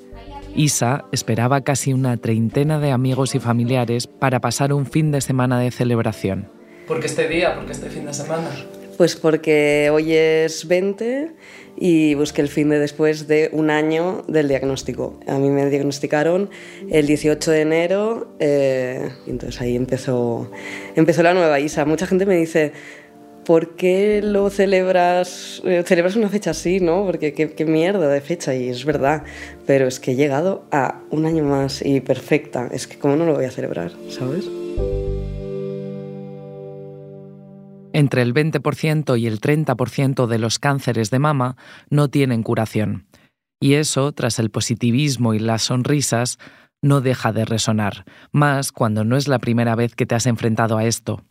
Isa 0.55 1.07
esperaba 1.11 1.63
casi 1.63 1.95
una 1.95 2.19
treintena 2.19 2.79
de 2.79 2.91
amigos 2.91 3.35
y 3.35 3.39
familiares 3.39 4.07
para 4.07 4.39
pasar 4.39 4.75
un 4.75 4.85
fin 4.85 5.11
de 5.11 5.23
semana 5.23 5.59
de 5.59 5.71
celebración. 5.71 6.51
¿Por 6.87 7.01
qué 7.01 7.07
este 7.07 7.29
día? 7.29 7.55
¿Por 7.55 7.65
qué 7.65 7.73
este 7.73 7.89
fin 7.89 8.05
de 8.05 8.13
semana? 8.13 8.51
Pues 8.99 9.17
porque 9.17 9.89
hoy 9.91 10.13
es 10.13 10.69
20 10.69 11.33
y 11.79 12.15
busqué 12.15 12.43
el 12.43 12.49
fin 12.49 12.69
de 12.69 12.79
después 12.79 13.29
de 13.29 13.49
un 13.53 13.71
año 13.71 14.25
del 14.27 14.49
diagnóstico. 14.49 15.19
A 15.29 15.39
mí 15.39 15.49
me 15.49 15.65
diagnosticaron 15.71 16.51
el 16.91 17.07
18 17.07 17.51
de 17.53 17.61
enero 17.61 18.35
eh, 18.41 19.09
y 19.27 19.31
entonces 19.31 19.61
ahí 19.61 19.77
empezó, 19.77 20.51
empezó 20.97 21.23
la 21.23 21.33
nueva 21.33 21.61
ISA. 21.61 21.85
Mucha 21.85 22.07
gente 22.07 22.27
me 22.27 22.37
dice, 22.37 22.73
¿por 23.49 23.77
qué 23.77 24.21
lo 24.23 24.51
celebras, 24.51 25.63
eh, 25.65 25.83
celebras 25.87 26.17
una 26.17 26.29
fecha 26.29 26.51
así, 26.51 26.81
no? 26.81 27.07
Porque 27.07 27.33
qué, 27.33 27.55
qué, 27.55 27.65
mierda 27.65 28.07
de 28.07 28.21
fecha, 28.21 28.55
y 28.55 28.69
es 28.69 28.85
verdad. 28.85 29.25
Pero 29.67 29.87
es 29.87 30.01
que 30.01 30.11
he 30.11 30.17
llegado 30.17 30.67
a 30.71 31.01
un 31.09 31.25
año 31.25 31.45
más 31.45 31.81
y 31.81 32.03
perfecta. 32.03 32.69
Es 32.71 32.87
que 32.87 32.99
cómo 32.99 33.17
no 33.17 33.25
lo 33.25 33.33
voy 33.33 33.47
a 33.47 33.51
celebrar, 33.51 33.93
¿sabes? 34.11 34.45
Entre 37.95 38.21
el 38.21 38.35
20% 38.35 39.19
y 39.19 39.27
el 39.27 39.41
30% 39.41 40.27
de 40.27 40.39
los 40.39 40.59
cánceres 40.59 41.09
de 41.09 41.19
mama 41.19 41.57
no 41.89 42.11
tienen 42.11 42.43
curación. 42.43 43.07
Y 43.61 43.75
eso, 43.75 44.13
tras 44.13 44.39
el 44.39 44.51
positivismo 44.51 45.33
y 45.33 45.39
las 45.39 45.63
sonrisas, 45.63 46.39
no 46.83 47.01
deja 47.01 47.33
de 47.33 47.47
resonar, 47.47 48.05
más 48.31 48.73
cuando 48.73 49.05
no 49.05 49.17
es 49.17 49.27
la 49.27 49.39
primera 49.39 49.75
vez 49.75 49.95
que 49.95 50.05
te 50.05 50.15
has 50.15 50.27
enfrentado 50.27 50.77
a 50.77 50.85
esto. 50.85 51.25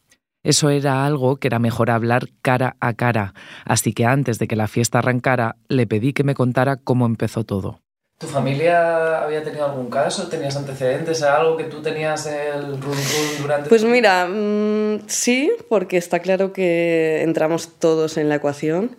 Eso 0.44 0.70
era 0.70 1.06
algo 1.06 1.38
que 1.38 1.48
era 1.48 1.60
mejor 1.60 1.90
hablar 1.90 2.30
cara 2.42 2.78
a 2.80 2.94
cara, 2.94 3.34
así 3.66 3.94
que 3.94 4.06
antes 4.06 4.40
de 4.40 4.48
que 4.48 4.56
la 4.56 4.68
fiesta 4.68 5.00
arrancara, 5.00 5.58
le 5.68 5.88
pedí 5.88 6.14
que 6.14 6.24
me 6.24 6.36
contara 6.36 6.78
cómo 6.78 7.06
empezó 7.06 7.44
todo. 7.44 7.82
¿Tu 8.20 8.26
familia 8.26 9.22
había 9.24 9.44
tenido 9.44 9.66
algún 9.66 9.92
caso? 9.92 10.28
¿Tenías 10.28 10.56
antecedentes? 10.56 11.22
¿Algo 11.22 11.56
que 11.56 11.66
tú 11.66 11.84
tenías 11.84 12.26
el 12.26 12.82
run 12.82 12.82
run 12.82 13.42
durante...? 13.42 13.70
Pues 13.70 13.84
mira, 13.84 14.28
mmm, 14.28 15.02
sí, 15.06 15.52
porque 15.70 15.98
está 15.98 16.20
claro 16.20 16.52
que 16.52 17.22
entramos 17.22 17.78
todos 17.78 18.18
en 18.18 18.30
la 18.30 18.36
ecuación 18.36 18.96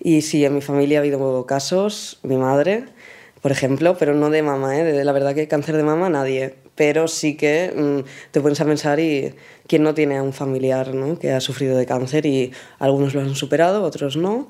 y 0.00 0.20
sí, 0.20 0.44
en 0.44 0.54
mi 0.54 0.60
familia 0.60 0.98
ha 0.98 1.00
habido 1.00 1.46
casos, 1.46 2.18
mi 2.22 2.36
madre, 2.36 2.84
por 3.40 3.52
ejemplo, 3.52 3.96
pero 3.98 4.14
no 4.14 4.28
de 4.30 4.42
mamá, 4.42 4.76
¿eh? 4.78 4.84
de 4.84 5.04
la 5.04 5.12
verdad 5.12 5.34
que 5.34 5.48
cáncer 5.48 5.76
de 5.76 5.82
mama 5.82 6.10
nadie, 6.10 6.56
pero 6.78 7.08
sí 7.08 7.36
que 7.36 7.74
mmm, 7.76 8.08
te 8.30 8.40
pones 8.40 8.60
a 8.60 8.64
pensar 8.64 9.00
y 9.00 9.34
quién 9.66 9.82
no 9.82 9.94
tiene 9.94 10.16
a 10.16 10.22
un 10.22 10.32
familiar 10.32 10.94
¿no? 10.94 11.18
que 11.18 11.32
ha 11.32 11.40
sufrido 11.40 11.76
de 11.76 11.86
cáncer 11.86 12.24
y 12.24 12.52
algunos 12.78 13.14
lo 13.14 13.20
han 13.20 13.34
superado, 13.34 13.82
otros 13.82 14.16
no, 14.16 14.48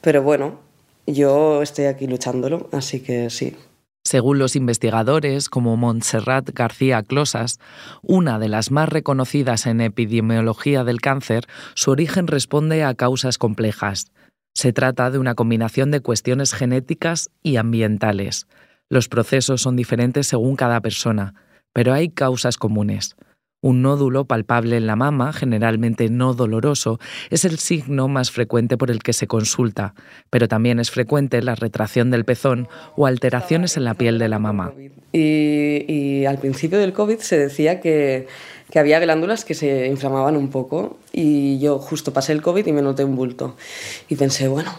pero 0.00 0.22
bueno, 0.24 0.58
yo 1.06 1.62
estoy 1.62 1.84
aquí 1.84 2.08
luchándolo, 2.08 2.68
así 2.72 2.98
que 3.00 3.30
sí. 3.30 3.56
Según 4.04 4.38
los 4.38 4.56
investigadores 4.56 5.48
como 5.48 5.76
Montserrat 5.76 6.50
García 6.52 7.02
Closas, 7.04 7.60
una 8.02 8.40
de 8.40 8.48
las 8.48 8.72
más 8.72 8.88
reconocidas 8.88 9.66
en 9.66 9.80
epidemiología 9.80 10.82
del 10.82 11.00
cáncer, 11.00 11.46
su 11.74 11.92
origen 11.92 12.26
responde 12.26 12.82
a 12.82 12.94
causas 12.94 13.38
complejas. 13.38 14.10
Se 14.54 14.72
trata 14.72 15.12
de 15.12 15.18
una 15.18 15.36
combinación 15.36 15.92
de 15.92 16.00
cuestiones 16.00 16.54
genéticas 16.54 17.30
y 17.42 17.56
ambientales. 17.56 18.48
Los 18.88 19.08
procesos 19.08 19.60
son 19.60 19.76
diferentes 19.76 20.26
según 20.26 20.56
cada 20.56 20.80
persona, 20.80 21.34
pero 21.72 21.92
hay 21.92 22.08
causas 22.08 22.56
comunes. 22.56 23.16
Un 23.60 23.82
nódulo 23.82 24.24
palpable 24.24 24.76
en 24.76 24.86
la 24.86 24.94
mama, 24.94 25.32
generalmente 25.32 26.10
no 26.10 26.32
doloroso, 26.32 27.00
es 27.30 27.44
el 27.44 27.58
signo 27.58 28.06
más 28.06 28.30
frecuente 28.30 28.76
por 28.76 28.88
el 28.88 29.02
que 29.02 29.12
se 29.12 29.26
consulta, 29.26 29.94
pero 30.30 30.46
también 30.46 30.78
es 30.78 30.92
frecuente 30.92 31.42
la 31.42 31.56
retracción 31.56 32.12
del 32.12 32.24
pezón 32.24 32.68
o 32.94 33.06
alteraciones 33.06 33.76
en 33.76 33.82
la 33.82 33.94
piel 33.94 34.20
de 34.20 34.28
la 34.28 34.38
mama. 34.38 34.72
Y, 35.12 36.24
al 36.24 36.38
principio 36.38 36.78
del 36.78 36.92
COVID 36.92 37.18
se 37.18 37.36
decía 37.36 37.80
que, 37.80 38.28
había 38.76 39.00
glándulas 39.00 39.44
que 39.44 39.54
se 39.54 39.88
inflamaban 39.88 40.36
un 40.36 40.50
poco 40.50 40.98
y 41.12 41.58
yo 41.58 41.80
justo 41.80 42.12
pasé 42.12 42.32
el 42.32 42.42
COVID 42.42 42.64
y 42.64 42.72
me 42.72 42.82
noté 42.82 43.02
un 43.02 43.16
bulto. 43.16 43.56
Y 44.08 44.14
pensé, 44.14 44.46
bueno, 44.46 44.70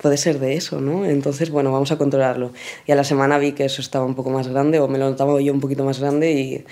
puede 0.00 0.16
ser 0.16 0.38
de 0.38 0.54
eso, 0.54 0.80
¿no? 0.80 1.04
Entonces, 1.04 1.50
bueno, 1.50 1.72
vamos 1.72 1.92
a 1.92 1.98
controlarlo. 1.98 2.52
Y 2.86 2.92
a 2.92 2.96
la 2.96 3.04
semana 3.04 3.38
vi 3.38 3.52
que 3.52 3.64
eso 3.64 3.80
estaba 3.80 4.04
un 4.04 4.14
poco 4.14 4.30
más 4.30 4.48
grande 4.48 4.80
o 4.80 4.88
me 4.88 4.98
lo 4.98 5.10
notaba 5.10 5.40
yo 5.40 5.52
un 5.52 5.60
poquito 5.60 5.84
más 5.84 6.00
grande 6.00 6.32
y 6.32 6.64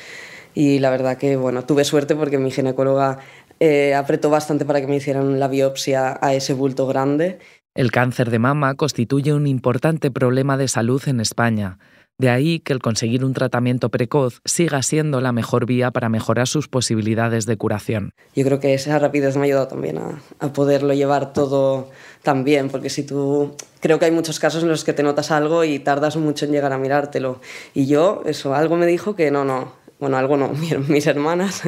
y 0.56 0.78
la 0.78 0.88
verdad 0.90 1.18
que 1.18 1.36
bueno, 1.36 1.66
tuve 1.66 1.84
suerte 1.84 2.16
porque 2.16 2.38
mi 2.38 2.50
ginecóloga 2.50 3.18
eh, 3.60 3.94
apretó 3.94 4.30
bastante 4.30 4.64
para 4.64 4.80
que 4.80 4.86
me 4.86 4.96
hicieran 4.96 5.38
la 5.38 5.48
biopsia 5.48 6.18
a 6.20 6.34
ese 6.34 6.54
bulto 6.54 6.86
grande. 6.86 7.38
El 7.76 7.92
cáncer 7.92 8.30
de 8.30 8.38
mama 8.38 8.74
constituye 8.74 9.34
un 9.34 9.46
importante 9.46 10.10
problema 10.10 10.56
de 10.56 10.66
salud 10.66 11.02
en 11.08 11.20
España. 11.20 11.78
De 12.16 12.30
ahí 12.30 12.58
que 12.60 12.72
el 12.72 12.78
conseguir 12.78 13.22
un 13.22 13.34
tratamiento 13.34 13.90
precoz 13.90 14.40
siga 14.46 14.82
siendo 14.82 15.20
la 15.20 15.32
mejor 15.32 15.66
vía 15.66 15.90
para 15.90 16.08
mejorar 16.08 16.46
sus 16.46 16.68
posibilidades 16.68 17.44
de 17.44 17.58
curación. 17.58 18.12
Yo 18.34 18.46
creo 18.46 18.60
que 18.60 18.72
esa 18.72 18.98
rapidez 18.98 19.36
me 19.36 19.42
ha 19.42 19.44
ayudado 19.44 19.68
también 19.68 19.98
a, 19.98 20.52
poderlo 20.54 20.94
llevar 20.94 21.34
todo 21.34 21.90
tan 22.22 22.44
bien, 22.44 22.70
porque 22.70 22.88
si 22.88 23.02
tú... 23.02 23.54
Creo 23.80 23.98
que 23.98 24.06
hay 24.06 24.10
muchos 24.10 24.40
casos 24.40 24.62
en 24.62 24.70
los 24.70 24.82
que 24.82 24.94
te 24.94 25.02
notas 25.02 25.30
algo 25.30 25.62
y 25.62 25.78
tardas 25.78 26.16
mucho 26.16 26.46
en 26.46 26.52
llegar 26.52 26.72
a 26.72 26.78
mirártelo. 26.78 27.42
Y 27.74 27.86
yo, 27.86 28.22
eso, 28.24 28.54
algo 28.54 28.76
me 28.76 28.86
dijo 28.86 29.14
que 29.14 29.30
no, 29.30 29.44
no, 29.44 29.74
bueno, 30.00 30.16
algo 30.16 30.38
no, 30.38 30.48
mis 30.88 31.06
hermanas, 31.06 31.60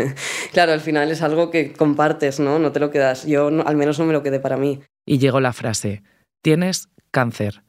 claro, 0.53 0.73
al 0.73 0.81
final 0.81 1.11
es 1.11 1.21
algo 1.21 1.51
que 1.51 1.75
compartes, 1.75 2.41
¿no? 2.41 2.59
No 2.59 2.73
te 2.73 2.81
lo 2.81 2.91
quedas. 2.91 3.27
Yo 3.27 3.49
al 3.49 3.77
menos 3.77 3.99
no 3.99 4.07
me 4.07 4.15
lo 4.15 4.23
quedé 4.23 4.41
para 4.41 4.57
mí. 4.57 4.81
Y 5.11 5.17
llegó 5.17 5.41
la 5.41 5.55
frase, 5.55 6.03
tienes 6.43 6.91
cáncer. 7.11 7.63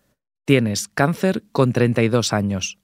Tienes 0.43 0.89
cáncer 0.89 1.43
con 1.53 1.71
32 1.71 2.33
años. 2.33 2.79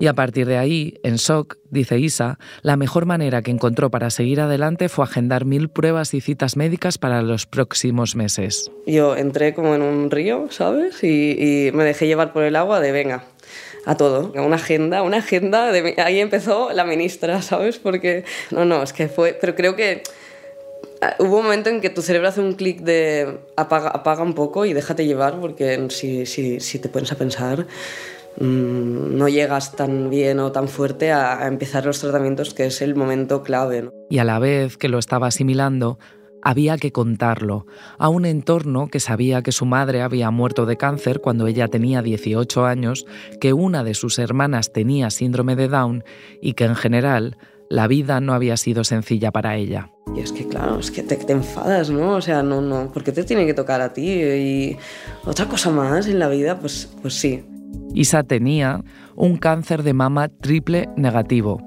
Y 0.00 0.06
a 0.06 0.14
partir 0.14 0.46
de 0.46 0.56
ahí, 0.56 0.94
en 1.02 1.16
shock, 1.16 1.58
dice 1.70 1.98
Isa, 1.98 2.38
la 2.62 2.78
mejor 2.78 3.04
manera 3.04 3.42
que 3.42 3.50
encontró 3.50 3.90
para 3.90 4.08
seguir 4.08 4.40
adelante 4.40 4.88
fue 4.88 5.04
agendar 5.04 5.44
mil 5.44 5.68
pruebas 5.68 6.14
y 6.14 6.22
citas 6.22 6.56
médicas 6.56 6.96
para 6.96 7.20
los 7.20 7.44
próximos 7.44 8.16
meses. 8.16 8.70
Yo 8.86 9.14
entré 9.14 9.52
como 9.52 9.74
en 9.74 9.82
un 9.82 10.10
río, 10.10 10.46
¿sabes? 10.48 11.04
Y, 11.04 11.70
me 11.74 11.84
dejé 11.84 12.06
llevar 12.06 12.32
por 12.32 12.44
el 12.44 12.56
agua 12.56 12.80
de 12.80 12.92
venga, 12.92 13.24
a 13.84 13.98
todo, 13.98 14.32
una 14.42 14.56
agenda, 14.56 15.02
una 15.02 15.18
agenda, 15.18 15.70
de, 15.70 15.94
ahí 15.98 16.20
empezó 16.20 16.72
la 16.72 16.84
ministra, 16.84 17.42
¿sabes? 17.42 17.78
Porque, 17.78 18.24
no, 18.50 18.64
no, 18.64 18.82
es 18.82 18.94
que 18.94 19.08
fue, 19.08 19.36
pero 19.38 19.54
creo 19.54 19.76
que 19.76 20.02
hubo 21.18 21.38
un 21.38 21.44
momento 21.44 21.70
en 21.70 21.80
que 21.80 21.90
tu 21.90 22.02
cerebro 22.02 22.28
hace 22.28 22.40
un 22.40 22.54
clic 22.54 22.80
de 22.80 23.38
apaga, 23.56 23.88
apaga 23.88 24.22
un 24.22 24.34
poco 24.34 24.64
y 24.64 24.72
déjate 24.72 25.06
llevar, 25.06 25.40
porque 25.40 25.86
si, 25.90 26.26
si, 26.26 26.60
si 26.60 26.78
te 26.78 26.88
pones 26.88 27.12
a 27.12 27.16
pensar, 27.16 27.66
mmm, 28.40 29.16
no 29.16 29.28
llegas 29.28 29.72
tan 29.72 30.10
bien 30.10 30.40
o 30.40 30.52
tan 30.52 30.68
fuerte 30.68 31.12
a, 31.12 31.46
empezar 31.46 31.86
los 31.86 32.00
tratamientos, 32.00 32.54
que 32.54 32.66
es 32.66 32.82
el 32.82 32.94
momento 32.94 33.42
clave. 33.42 33.90
Y 34.10 34.18
a 34.18 34.24
la 34.24 34.38
vez 34.38 34.76
que 34.76 34.88
lo 34.88 34.98
estaba 34.98 35.28
asimilando, 35.28 35.98
había 36.42 36.76
que 36.76 36.92
contarlo 36.92 37.66
a 37.98 38.08
un 38.08 38.24
entorno 38.24 38.88
que 38.88 39.00
sabía 39.00 39.42
que 39.42 39.52
su 39.52 39.66
madre 39.66 40.02
había 40.02 40.30
muerto 40.30 40.64
de 40.64 40.76
cáncer 40.76 41.20
cuando 41.20 41.46
ella 41.46 41.66
tenía 41.68 42.02
18 42.02 42.66
años, 42.66 43.04
que 43.40 43.52
una 43.52 43.82
de 43.82 43.94
sus 43.94 44.18
hermanas 44.18 44.72
tenía 44.72 45.10
síndrome 45.10 45.56
de 45.56 45.68
Down 45.68 46.04
y 46.40 46.52
que 46.52 46.64
en 46.64 46.76
general 46.76 47.36
la 47.70 47.86
vida 47.86 48.20
no 48.20 48.32
había 48.32 48.56
sido 48.56 48.84
sencilla 48.84 49.30
para 49.30 49.56
ella. 49.56 49.90
Y 50.14 50.20
es 50.20 50.32
que 50.32 50.46
claro, 50.46 50.78
es 50.78 50.90
que 50.90 51.02
te, 51.02 51.16
te, 51.16 51.32
enfadas, 51.32 51.90
¿no? 51.90 52.12
O 52.12 52.20
sea, 52.20 52.42
no, 52.42 52.60
no, 52.60 52.92
¿por 52.92 53.04
qué 53.04 53.12
te 53.12 53.24
tiene 53.24 53.46
que 53.46 53.54
tocar 53.54 53.80
a 53.80 53.92
ti? 53.92 54.08
Y 54.08 54.76
otra 55.24 55.46
cosa 55.46 55.70
más 55.70 56.06
en 56.06 56.18
la 56.18 56.28
vida, 56.28 56.58
pues, 56.58 56.90
pues 57.02 57.14
sí. 57.14 57.44
Isa 57.94 58.22
tenía 58.22 58.82
un 59.14 59.36
cáncer 59.36 59.82
de 59.82 59.92
mama 59.92 60.28
triple 60.28 60.88
negativo 60.96 61.60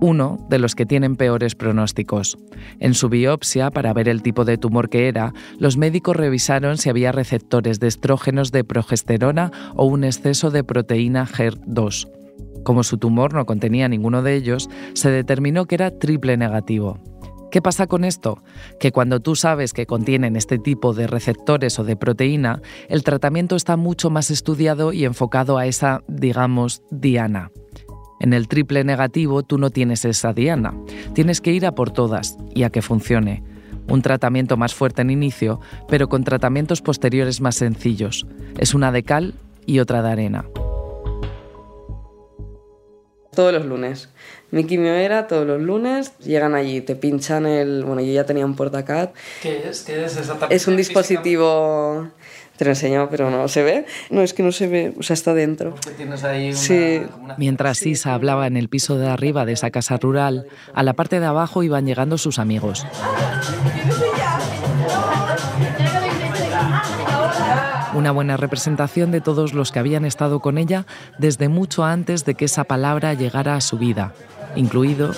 uno 0.00 0.46
de 0.48 0.58
los 0.58 0.74
que 0.74 0.86
tienen 0.86 1.16
peores 1.16 1.54
pronósticos. 1.54 2.38
En 2.78 2.94
su 2.94 3.08
biopsia, 3.08 3.70
para 3.70 3.92
ver 3.92 4.08
el 4.08 4.22
tipo 4.22 4.44
de 4.44 4.58
tumor 4.58 4.88
que 4.88 5.08
era, 5.08 5.32
los 5.58 5.76
médicos 5.76 6.16
revisaron 6.16 6.78
si 6.78 6.88
había 6.88 7.12
receptores 7.12 7.80
de 7.80 7.88
estrógenos 7.88 8.52
de 8.52 8.64
progesterona 8.64 9.50
o 9.74 9.86
un 9.86 10.04
exceso 10.04 10.50
de 10.50 10.64
proteína 10.64 11.26
HER2. 11.26 12.17
Como 12.68 12.84
su 12.84 12.98
tumor 12.98 13.32
no 13.32 13.46
contenía 13.46 13.88
ninguno 13.88 14.22
de 14.22 14.34
ellos, 14.34 14.68
se 14.92 15.10
determinó 15.10 15.64
que 15.64 15.74
era 15.74 15.90
triple 15.90 16.36
negativo. 16.36 16.98
¿Qué 17.50 17.62
pasa 17.62 17.86
con 17.86 18.04
esto? 18.04 18.42
Que 18.78 18.92
cuando 18.92 19.20
tú 19.20 19.36
sabes 19.36 19.72
que 19.72 19.86
contienen 19.86 20.36
este 20.36 20.58
tipo 20.58 20.92
de 20.92 21.06
receptores 21.06 21.78
o 21.78 21.84
de 21.84 21.96
proteína, 21.96 22.60
el 22.90 23.04
tratamiento 23.04 23.56
está 23.56 23.78
mucho 23.78 24.10
más 24.10 24.30
estudiado 24.30 24.92
y 24.92 25.06
enfocado 25.06 25.56
a 25.56 25.64
esa, 25.64 26.02
digamos, 26.08 26.82
diana. 26.90 27.52
En 28.20 28.34
el 28.34 28.48
triple 28.48 28.84
negativo 28.84 29.42
tú 29.42 29.56
no 29.56 29.70
tienes 29.70 30.04
esa 30.04 30.34
diana. 30.34 30.74
Tienes 31.14 31.40
que 31.40 31.54
ir 31.54 31.64
a 31.64 31.74
por 31.74 31.90
todas 31.90 32.36
y 32.54 32.64
a 32.64 32.70
que 32.70 32.82
funcione. 32.82 33.42
Un 33.88 34.02
tratamiento 34.02 34.58
más 34.58 34.74
fuerte 34.74 35.00
en 35.00 35.08
inicio, 35.08 35.58
pero 35.88 36.10
con 36.10 36.22
tratamientos 36.22 36.82
posteriores 36.82 37.40
más 37.40 37.54
sencillos. 37.54 38.26
Es 38.58 38.74
una 38.74 38.92
de 38.92 39.04
cal 39.04 39.32
y 39.64 39.78
otra 39.78 40.02
de 40.02 40.10
arena. 40.10 40.44
Todos 43.34 43.52
los 43.52 43.64
lunes. 43.66 44.08
Mi 44.50 44.64
quimio 44.64 44.92
era 44.94 45.26
todos 45.26 45.46
los 45.46 45.60
lunes, 45.60 46.12
llegan 46.18 46.54
allí, 46.54 46.80
te 46.80 46.96
pinchan 46.96 47.44
el... 47.46 47.84
Bueno, 47.84 48.00
yo 48.00 48.12
ya 48.12 48.24
tenía 48.24 48.46
un 48.46 48.56
portacat. 48.56 49.12
¿Qué 49.42 49.68
es? 49.68 49.82
¿Qué 49.82 50.04
es 50.04 50.16
exactamente? 50.16 50.54
Es 50.56 50.66
un 50.66 50.76
dispositivo... 50.76 52.08
Te 52.56 52.64
lo 52.64 52.72
enseño, 52.72 53.08
pero 53.08 53.30
no 53.30 53.46
se 53.46 53.62
ve. 53.62 53.86
No, 54.10 54.20
es 54.20 54.34
que 54.34 54.42
no 54.42 54.50
se 54.50 54.66
ve, 54.66 54.92
o 54.98 55.02
sea, 55.04 55.14
está 55.14 55.32
dentro. 55.32 55.76
Tienes 55.96 56.24
ahí 56.24 56.48
una, 56.48 56.56
Sí. 56.56 57.02
una- 57.22 57.36
Mientras 57.38 57.86
Isa 57.86 58.14
hablaba 58.14 58.48
en 58.48 58.56
el 58.56 58.68
piso 58.68 58.98
de 58.98 59.06
arriba 59.06 59.44
de 59.44 59.52
esa 59.52 59.70
casa 59.70 59.96
rural, 59.96 60.46
a 60.74 60.82
la 60.82 60.94
parte 60.94 61.20
de 61.20 61.26
abajo 61.26 61.62
iban 61.62 61.86
llegando 61.86 62.18
sus 62.18 62.40
amigos. 62.40 62.84
Una 67.98 68.12
buena 68.12 68.36
representación 68.36 69.10
de 69.10 69.20
todos 69.20 69.54
los 69.54 69.72
que 69.72 69.80
habían 69.80 70.04
estado 70.04 70.38
con 70.38 70.56
ella 70.56 70.86
desde 71.18 71.48
mucho 71.48 71.82
antes 71.82 72.24
de 72.24 72.36
que 72.36 72.44
esa 72.44 72.62
palabra 72.62 73.12
llegara 73.14 73.56
a 73.56 73.60
su 73.60 73.76
vida, 73.76 74.14
incluido 74.54 75.10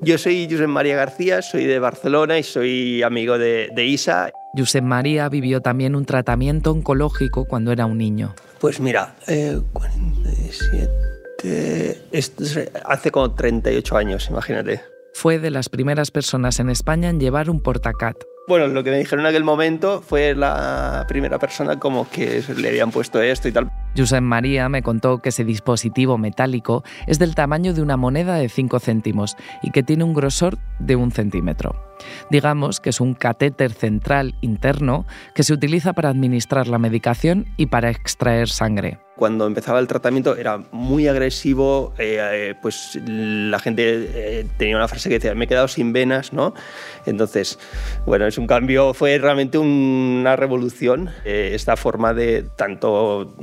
Yo 0.00 0.18
soy 0.18 0.48
Josep 0.50 0.66
María 0.66 0.96
García, 0.96 1.42
soy 1.42 1.64
de 1.66 1.78
Barcelona 1.78 2.40
y 2.40 2.42
soy 2.42 3.04
amigo 3.04 3.38
de, 3.38 3.70
de 3.72 3.86
Isa. 3.86 4.32
Josep 4.56 4.82
María 4.82 5.28
vivió 5.28 5.60
también 5.60 5.94
un 5.94 6.04
tratamiento 6.04 6.72
oncológico 6.72 7.44
cuando 7.44 7.70
era 7.70 7.86
un 7.86 7.98
niño. 7.98 8.34
Pues 8.58 8.80
mira, 8.80 9.14
eh, 9.28 9.60
47... 9.72 10.90
Esto 12.10 12.42
es 12.42 12.68
hace 12.84 13.12
como 13.12 13.32
38 13.32 13.96
años, 13.96 14.28
imagínate. 14.28 14.80
Fue 15.14 15.38
de 15.38 15.52
las 15.52 15.68
primeras 15.68 16.10
personas 16.10 16.58
en 16.58 16.68
España 16.68 17.10
en 17.10 17.20
llevar 17.20 17.48
un 17.48 17.62
portacat. 17.62 18.16
Bueno, 18.48 18.66
lo 18.68 18.82
que 18.82 18.90
me 18.90 18.96
dijeron 18.96 19.20
en 19.20 19.26
aquel 19.26 19.44
momento 19.44 20.00
fue 20.00 20.34
la 20.34 21.04
primera 21.06 21.38
persona 21.38 21.78
como 21.78 22.08
que 22.08 22.42
le 22.56 22.68
habían 22.68 22.90
puesto 22.90 23.20
esto 23.20 23.46
y 23.46 23.52
tal. 23.52 23.68
Josep 23.94 24.22
María 24.22 24.70
me 24.70 24.82
contó 24.82 25.18
que 25.18 25.28
ese 25.28 25.44
dispositivo 25.44 26.16
metálico 26.16 26.82
es 27.06 27.18
del 27.18 27.34
tamaño 27.34 27.74
de 27.74 27.82
una 27.82 27.98
moneda 27.98 28.36
de 28.36 28.48
5 28.48 28.80
céntimos 28.80 29.36
y 29.62 29.70
que 29.70 29.82
tiene 29.82 30.04
un 30.04 30.14
grosor 30.14 30.56
de 30.78 30.96
un 30.96 31.12
centímetro. 31.12 31.87
Digamos 32.30 32.80
que 32.80 32.90
es 32.90 33.00
un 33.00 33.14
catéter 33.14 33.72
central 33.72 34.34
interno 34.40 35.06
que 35.34 35.42
se 35.42 35.52
utiliza 35.52 35.92
para 35.92 36.08
administrar 36.08 36.68
la 36.68 36.78
medicación 36.78 37.46
y 37.56 37.66
para 37.66 37.90
extraer 37.90 38.48
sangre. 38.48 38.98
Cuando 39.16 39.48
empezaba 39.48 39.80
el 39.80 39.88
tratamiento 39.88 40.36
era 40.36 40.62
muy 40.70 41.08
agresivo, 41.08 41.92
eh, 41.98 42.18
eh, 42.20 42.54
pues 42.62 42.96
la 43.04 43.58
gente 43.58 44.10
eh, 44.14 44.46
tenía 44.58 44.76
una 44.76 44.86
frase 44.86 45.08
que 45.08 45.16
decía, 45.16 45.34
me 45.34 45.46
he 45.46 45.48
quedado 45.48 45.66
sin 45.66 45.92
venas, 45.92 46.32
¿no? 46.32 46.54
Entonces, 47.04 47.58
bueno, 48.06 48.26
es 48.26 48.38
un 48.38 48.46
cambio, 48.46 48.94
fue 48.94 49.18
realmente 49.18 49.58
una 49.58 50.36
revolución 50.36 51.10
eh, 51.24 51.50
esta 51.52 51.76
forma 51.76 52.14
de 52.14 52.44
tanto 52.56 53.34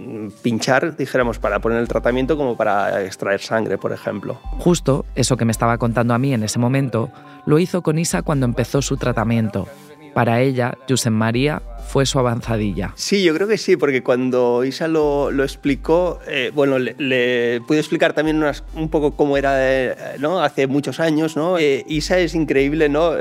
pinchar, 0.42 0.96
dijéramos, 0.96 1.40
para 1.40 1.60
poner 1.60 1.80
el 1.80 1.90
tratamiento 1.90 2.38
como 2.38 2.56
para 2.56 3.04
extraer 3.04 3.42
sangre, 3.42 3.78
por 3.78 3.92
ejemplo. 3.92 4.40
Justo 4.60 5.06
eso 5.16 5.36
que 5.36 5.44
me 5.44 5.52
estaba 5.52 5.78
contando 5.78 6.14
a 6.14 6.18
mí 6.18 6.34
en 6.34 6.44
ese 6.44 6.58
momento, 6.58 7.12
lo 7.46 7.60
hizo 7.60 7.82
con 7.82 8.00
Isa 8.00 8.22
cuando 8.22 8.46
empezó 8.46 8.82
su 8.82 8.98
tratamiento. 8.98 9.68
Para 10.14 10.40
ella, 10.42 10.78
Josep 10.88 11.12
María 11.12 11.62
fue 11.90 12.06
su 12.06 12.18
avanzadilla. 12.18 12.94
Sí, 12.96 13.22
yo 13.22 13.34
creo 13.36 13.50
que 13.50 13.58
sí, 13.58 13.76
porque 13.76 14.02
cuando 14.02 14.64
Isa 14.64 14.88
lo, 14.88 15.30
lo 15.30 15.44
explicó, 15.44 16.20
eh, 16.26 16.52
bueno, 16.56 16.80
le, 16.80 16.96
le 16.98 17.60
pude 17.68 17.80
explicar 17.80 18.14
también 18.14 18.38
unas- 18.38 18.64
un 18.76 18.88
poco 18.90 19.12
cómo 19.18 19.36
era 19.36 19.56
eh, 19.60 19.94
¿no? 20.20 20.42
hace 20.42 20.68
muchos 20.68 21.02
años. 21.02 21.36
¿no? 21.36 21.58
Eh, 21.58 21.84
Isa 21.90 22.18
es 22.20 22.34
increíble 22.34 22.88
¿no? 22.88 23.12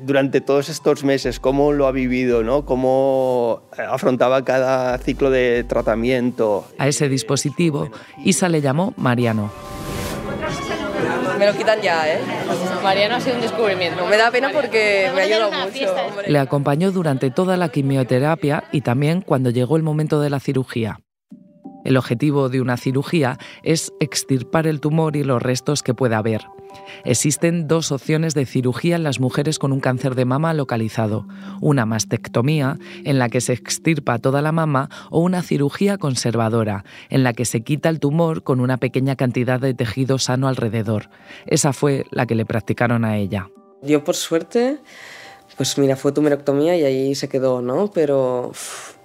Durante 0.00 0.40
todos 0.40 0.68
estos 0.68 1.02
meses, 1.02 1.40
cómo 1.40 1.72
lo 1.72 1.88
ha 1.88 1.92
vivido, 1.92 2.44
¿no? 2.44 2.64
cómo 2.64 3.62
afrontaba 3.90 4.44
cada 4.44 4.96
ciclo 4.98 5.28
de 5.28 5.64
tratamiento. 5.68 6.64
A 6.78 6.86
ese 6.86 7.08
dispositivo, 7.08 7.90
Isa 8.24 8.48
le 8.48 8.60
llamó 8.60 8.94
Mariano. 8.96 9.50
Me 11.42 11.50
lo 11.50 11.58
quitan 11.58 11.80
ya, 11.80 12.08
¿eh? 12.08 12.20
Mariano 12.84 13.16
ha 13.16 13.20
sido 13.20 13.34
un 13.34 13.42
descubrimiento. 13.42 14.06
Me 14.06 14.16
da 14.16 14.30
pena 14.30 14.50
porque 14.52 15.10
me 15.12 15.22
ha 15.22 15.24
ayudado 15.24 15.48
una 15.48 15.66
mucho. 15.66 15.92
hombre. 15.92 16.30
Le 16.30 16.38
acompañó 16.38 16.92
durante 16.92 17.32
toda 17.32 17.56
la 17.56 17.68
quimioterapia 17.68 18.62
y 18.70 18.82
también 18.82 19.22
cuando 19.22 19.50
llegó 19.50 19.76
el 19.76 19.82
momento 19.82 20.20
de 20.20 20.30
la 20.30 20.38
cirugía. 20.38 21.00
El 21.84 21.96
objetivo 21.96 22.48
de 22.48 22.60
una 22.60 22.76
cirugía 22.76 23.38
es 23.62 23.92
extirpar 24.00 24.66
el 24.66 24.80
tumor 24.80 25.16
y 25.16 25.24
los 25.24 25.42
restos 25.42 25.82
que 25.82 25.94
pueda 25.94 26.18
haber. 26.18 26.42
Existen 27.04 27.68
dos 27.68 27.92
opciones 27.92 28.34
de 28.34 28.46
cirugía 28.46 28.96
en 28.96 29.02
las 29.02 29.20
mujeres 29.20 29.58
con 29.58 29.72
un 29.72 29.80
cáncer 29.80 30.14
de 30.14 30.24
mama 30.24 30.54
localizado. 30.54 31.26
Una 31.60 31.86
mastectomía, 31.86 32.78
en 33.04 33.18
la 33.18 33.28
que 33.28 33.40
se 33.40 33.52
extirpa 33.52 34.18
toda 34.18 34.42
la 34.42 34.52
mama, 34.52 34.88
o 35.10 35.20
una 35.20 35.42
cirugía 35.42 35.98
conservadora, 35.98 36.84
en 37.10 37.22
la 37.24 37.32
que 37.32 37.44
se 37.44 37.62
quita 37.62 37.88
el 37.88 38.00
tumor 38.00 38.42
con 38.42 38.60
una 38.60 38.78
pequeña 38.78 39.16
cantidad 39.16 39.60
de 39.60 39.74
tejido 39.74 40.18
sano 40.18 40.48
alrededor. 40.48 41.10
Esa 41.46 41.72
fue 41.72 42.06
la 42.10 42.26
que 42.26 42.34
le 42.34 42.46
practicaron 42.46 43.04
a 43.04 43.16
ella. 43.16 43.48
Yo, 43.82 44.04
por 44.04 44.14
suerte, 44.14 44.78
pues 45.56 45.76
mira, 45.78 45.96
fue 45.96 46.12
tumeroctomía 46.12 46.76
y 46.76 46.84
ahí 46.84 47.14
se 47.14 47.28
quedó, 47.28 47.62
¿no? 47.62 47.90
Pero 47.92 48.52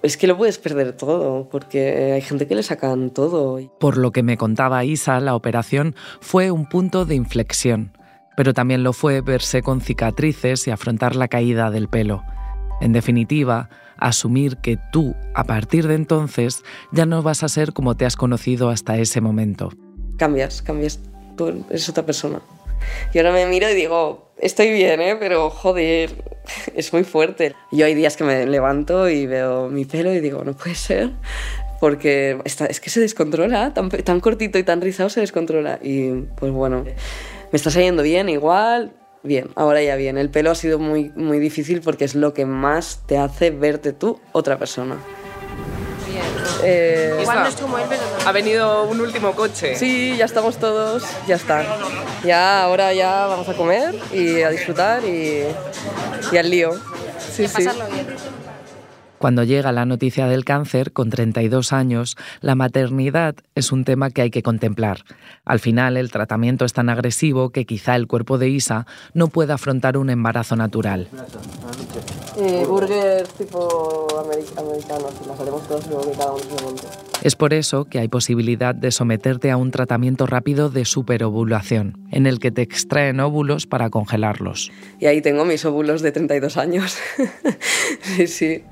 es 0.01 0.17
que 0.17 0.27
lo 0.27 0.37
puedes 0.37 0.57
perder 0.57 0.93
todo, 0.93 1.49
porque 1.49 2.13
hay 2.13 2.21
gente 2.21 2.47
que 2.47 2.55
le 2.55 2.63
sacan 2.63 3.09
todo. 3.09 3.59
Por 3.79 3.97
lo 3.97 4.11
que 4.11 4.23
me 4.23 4.37
contaba 4.37 4.85
Isa, 4.85 5.19
la 5.19 5.35
operación 5.35 5.95
fue 6.21 6.51
un 6.51 6.67
punto 6.67 7.05
de 7.05 7.15
inflexión, 7.15 7.91
pero 8.35 8.53
también 8.53 8.83
lo 8.83 8.93
fue 8.93 9.21
verse 9.21 9.61
con 9.61 9.81
cicatrices 9.81 10.67
y 10.67 10.71
afrontar 10.71 11.15
la 11.15 11.27
caída 11.27 11.71
del 11.71 11.89
pelo. 11.89 12.23
En 12.79 12.93
definitiva, 12.93 13.69
asumir 13.97 14.57
que 14.57 14.77
tú, 14.91 15.15
a 15.33 15.43
partir 15.43 15.87
de 15.87 15.95
entonces, 15.95 16.63
ya 16.91 17.05
no 17.05 17.23
vas 17.23 17.43
a 17.43 17.49
ser 17.49 17.73
como 17.73 17.97
te 17.97 18.05
has 18.05 18.15
conocido 18.15 18.69
hasta 18.69 18.97
ese 18.97 19.21
momento. 19.21 19.71
Cambias, 20.17 20.61
cambias, 20.61 20.99
tú 21.35 21.65
eres 21.69 21.89
otra 21.89 22.05
persona. 22.05 22.39
Y 23.13 23.17
ahora 23.17 23.31
me 23.33 23.45
miro 23.47 23.69
y 23.69 23.73
digo, 23.73 24.26
estoy 24.39 24.71
bien, 24.71 25.01
¿eh? 25.01 25.15
Pero 25.19 25.49
joder, 25.49 26.23
es 26.75 26.93
muy 26.93 27.03
fuerte. 27.03 27.55
Yo 27.71 27.85
hay 27.85 27.93
días 27.93 28.17
que 28.17 28.23
me 28.23 28.45
levanto 28.45 29.09
y 29.09 29.25
veo 29.25 29.69
mi 29.69 29.85
pelo 29.85 30.13
y 30.13 30.19
digo, 30.19 30.43
no 30.43 30.53
puede 30.53 30.75
ser. 30.75 31.11
Porque 31.79 32.39
es 32.45 32.79
que 32.79 32.89
se 32.89 32.99
descontrola, 32.99 33.73
tan, 33.73 33.89
tan 33.89 34.19
cortito 34.19 34.57
y 34.57 34.63
tan 34.63 34.81
rizado 34.81 35.09
se 35.09 35.19
descontrola. 35.19 35.79
Y 35.81 36.09
pues 36.35 36.51
bueno, 36.51 36.83
me 36.83 37.55
está 37.55 37.69
saliendo 37.69 38.01
bien, 38.01 38.29
igual, 38.29 38.93
bien, 39.21 39.49
ahora 39.55 39.83
ya 39.83 39.95
bien. 39.95 40.17
El 40.17 40.29
pelo 40.29 40.49
ha 40.49 40.55
sido 40.55 40.79
muy, 40.79 41.11
muy 41.15 41.37
difícil 41.37 41.81
porque 41.81 42.05
es 42.05 42.15
lo 42.15 42.33
que 42.33 42.47
más 42.47 43.03
te 43.05 43.19
hace 43.19 43.51
verte 43.51 43.93
tú 43.93 44.19
otra 44.31 44.57
persona. 44.57 44.97
Eh, 46.63 47.21
¿Cuándo 47.23 47.49
es 47.49 47.55
como 47.55 47.77
el 47.77 47.87
pelo? 47.87 48.01
Ha 48.25 48.31
venido 48.31 48.83
un 48.83 49.01
último 49.01 49.33
coche. 49.33 49.75
Sí, 49.75 50.15
ya 50.17 50.25
estamos 50.25 50.57
todos, 50.57 51.03
ya 51.27 51.35
está. 51.35 51.63
Ya, 52.23 52.63
ahora 52.63 52.93
ya 52.93 53.27
vamos 53.27 53.47
a 53.49 53.53
comer 53.53 53.95
y 54.13 54.41
a 54.41 54.49
disfrutar 54.49 55.03
y, 55.03 55.43
y 56.31 56.37
al 56.37 56.49
lío. 56.49 56.73
Sí, 57.19 57.47
sí. 57.47 57.65
Pasarlo 57.65 57.85
bien. 57.87 58.07
Cuando 59.17 59.43
llega 59.43 59.71
la 59.71 59.85
noticia 59.85 60.27
del 60.27 60.45
cáncer, 60.45 60.93
con 60.93 61.09
32 61.09 61.73
años, 61.73 62.17
la 62.41 62.53
maternidad 62.53 63.35
es 63.55 63.71
un 63.71 63.83
tema 63.83 64.11
que 64.11 64.21
hay 64.21 64.29
que 64.29 64.43
contemplar. 64.43 64.99
Al 65.43 65.59
final, 65.59 65.97
el 65.97 66.11
tratamiento 66.11 66.65
es 66.65 66.73
tan 66.73 66.89
agresivo 66.89 67.49
que 67.49 67.65
quizá 67.65 67.95
el 67.95 68.05
cuerpo 68.05 68.37
de 68.37 68.49
Isa 68.49 68.85
no 69.13 69.27
pueda 69.29 69.55
afrontar 69.55 69.97
un 69.97 70.11
embarazo 70.11 70.55
natural. 70.55 71.07
Eh, 72.39 72.65
burgers 72.67 73.29
tipo 73.33 74.07
ameri- 74.09 74.45
americanos, 74.59 75.11
y 75.23 75.27
las 75.27 75.39
haremos 75.39 75.67
todos 75.67 75.87
luego 75.87 76.03
que 76.11 76.17
cada 76.17 76.31
uno 76.33 76.43
se 76.43 76.63
monte. 76.63 76.83
Es 77.23 77.35
por 77.35 77.53
eso 77.53 77.85
que 77.85 77.97
hay 77.99 78.07
posibilidad 78.07 78.75
de 78.75 78.91
someterte 78.91 79.49
a 79.49 79.57
un 79.57 79.71
tratamiento 79.71 80.27
rápido 80.27 80.69
de 80.69 80.85
superovulación, 80.85 81.97
en 82.11 82.27
el 82.27 82.39
que 82.39 82.51
te 82.51 82.61
extraen 82.61 83.19
óvulos 83.19 83.65
para 83.65 83.89
congelarlos. 83.89 84.71
Y 84.99 85.07
ahí 85.07 85.21
tengo 85.21 85.43
mis 85.45 85.65
óvulos 85.65 86.01
de 86.03 86.11
32 86.11 86.57
años. 86.57 86.95
sí, 88.01 88.27
sí. 88.27 88.63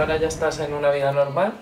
Ahora 0.00 0.16
ya 0.16 0.28
estás 0.28 0.58
en 0.60 0.72
una 0.72 0.90
vida 0.90 1.12
normal? 1.12 1.52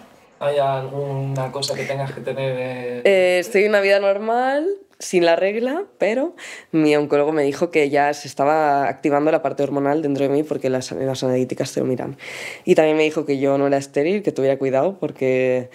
¿Hay 0.40 0.58
alguna 0.58 1.50
cosa 1.50 1.74
que 1.74 1.84
tengas 1.84 2.12
que 2.12 2.20
tener? 2.20 2.56
Eh? 2.56 3.02
Eh, 3.04 3.38
estoy 3.40 3.64
en 3.64 3.70
una 3.70 3.80
vida 3.80 3.98
normal, 3.98 4.66
sin 5.00 5.24
la 5.24 5.34
regla, 5.34 5.84
pero 5.98 6.36
mi 6.70 6.94
oncólogo 6.94 7.32
me 7.32 7.42
dijo 7.42 7.72
que 7.72 7.90
ya 7.90 8.14
se 8.14 8.28
estaba 8.28 8.88
activando 8.88 9.32
la 9.32 9.42
parte 9.42 9.64
hormonal 9.64 10.02
dentro 10.02 10.24
de 10.24 10.30
mí 10.30 10.44
porque 10.44 10.70
las, 10.70 10.92
las 10.92 11.24
analíticas 11.24 11.72
te 11.72 11.80
lo 11.80 11.86
miran. 11.86 12.16
Y 12.64 12.76
también 12.76 12.96
me 12.96 13.02
dijo 13.02 13.26
que 13.26 13.38
yo 13.38 13.58
no 13.58 13.66
era 13.66 13.76
estéril, 13.76 14.22
que 14.22 14.30
tuviera 14.30 14.56
cuidado 14.56 14.96
porque 14.98 15.70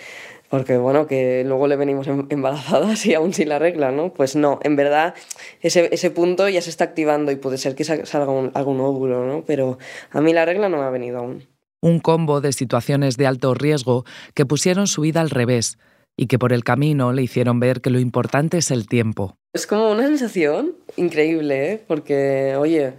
porque 0.47 0.77
bueno, 0.77 1.07
que 1.07 1.43
luego 1.45 1.67
le 1.67 1.75
venimos 1.75 2.07
em, 2.07 2.27
embarazadas 2.29 3.05
y 3.07 3.15
aún 3.15 3.33
sin 3.33 3.49
la 3.49 3.57
regla, 3.57 3.91
¿no? 3.91 4.13
Pues 4.13 4.35
no, 4.35 4.59
en 4.63 4.75
verdad 4.75 5.15
ese, 5.61 5.89
ese 5.91 6.11
punto 6.11 6.47
ya 6.47 6.61
se 6.61 6.69
está 6.69 6.83
activando 6.83 7.31
y 7.31 7.35
puede 7.35 7.57
ser 7.57 7.75
que 7.75 7.83
salga 7.83 8.29
un, 8.29 8.51
algún 8.53 8.79
óvulo, 8.79 9.25
¿no? 9.25 9.43
Pero 9.45 9.79
a 10.11 10.21
mí 10.21 10.31
la 10.31 10.45
regla 10.45 10.69
no 10.69 10.77
me 10.77 10.83
ha 10.83 10.89
venido 10.91 11.17
aún. 11.17 11.52
Un 11.83 11.99
combo 11.99 12.39
de 12.39 12.53
situaciones 12.53 13.17
de 13.17 13.27
alto 13.27 13.53
riesgo 13.53 14.05
que 14.35 14.45
pusieron 14.45 14.87
su 14.87 15.01
vida 15.01 15.19
al 15.19 15.29
revés 15.29 15.77
y 16.15 16.27
que 16.27 16.39
por 16.39 16.53
el 16.53 16.63
camino 16.63 17.11
le 17.11 17.23
hicieron 17.23 17.59
ver 17.59 17.81
que 17.81 17.89
lo 17.89 17.99
importante 17.99 18.59
es 18.59 18.71
el 18.71 18.87
tiempo. 18.87 19.35
Es 19.51 19.67
como 19.67 19.91
una 19.91 20.03
sensación 20.03 20.77
increíble, 20.95 21.73
¿eh? 21.73 21.83
Porque, 21.85 22.55
oye, 22.57 22.93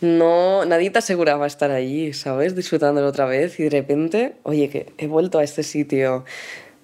no, 0.00 0.64
nadie 0.64 0.90
te 0.90 0.98
aseguraba 0.98 1.46
estar 1.46 1.70
allí, 1.70 2.12
¿sabes? 2.12 2.56
Disfrutándolo 2.56 3.06
otra 3.06 3.26
vez 3.26 3.60
y 3.60 3.62
de 3.62 3.70
repente, 3.70 4.34
oye, 4.42 4.68
que 4.68 4.92
he 4.98 5.06
vuelto 5.06 5.38
a 5.38 5.44
este 5.44 5.62
sitio, 5.62 6.24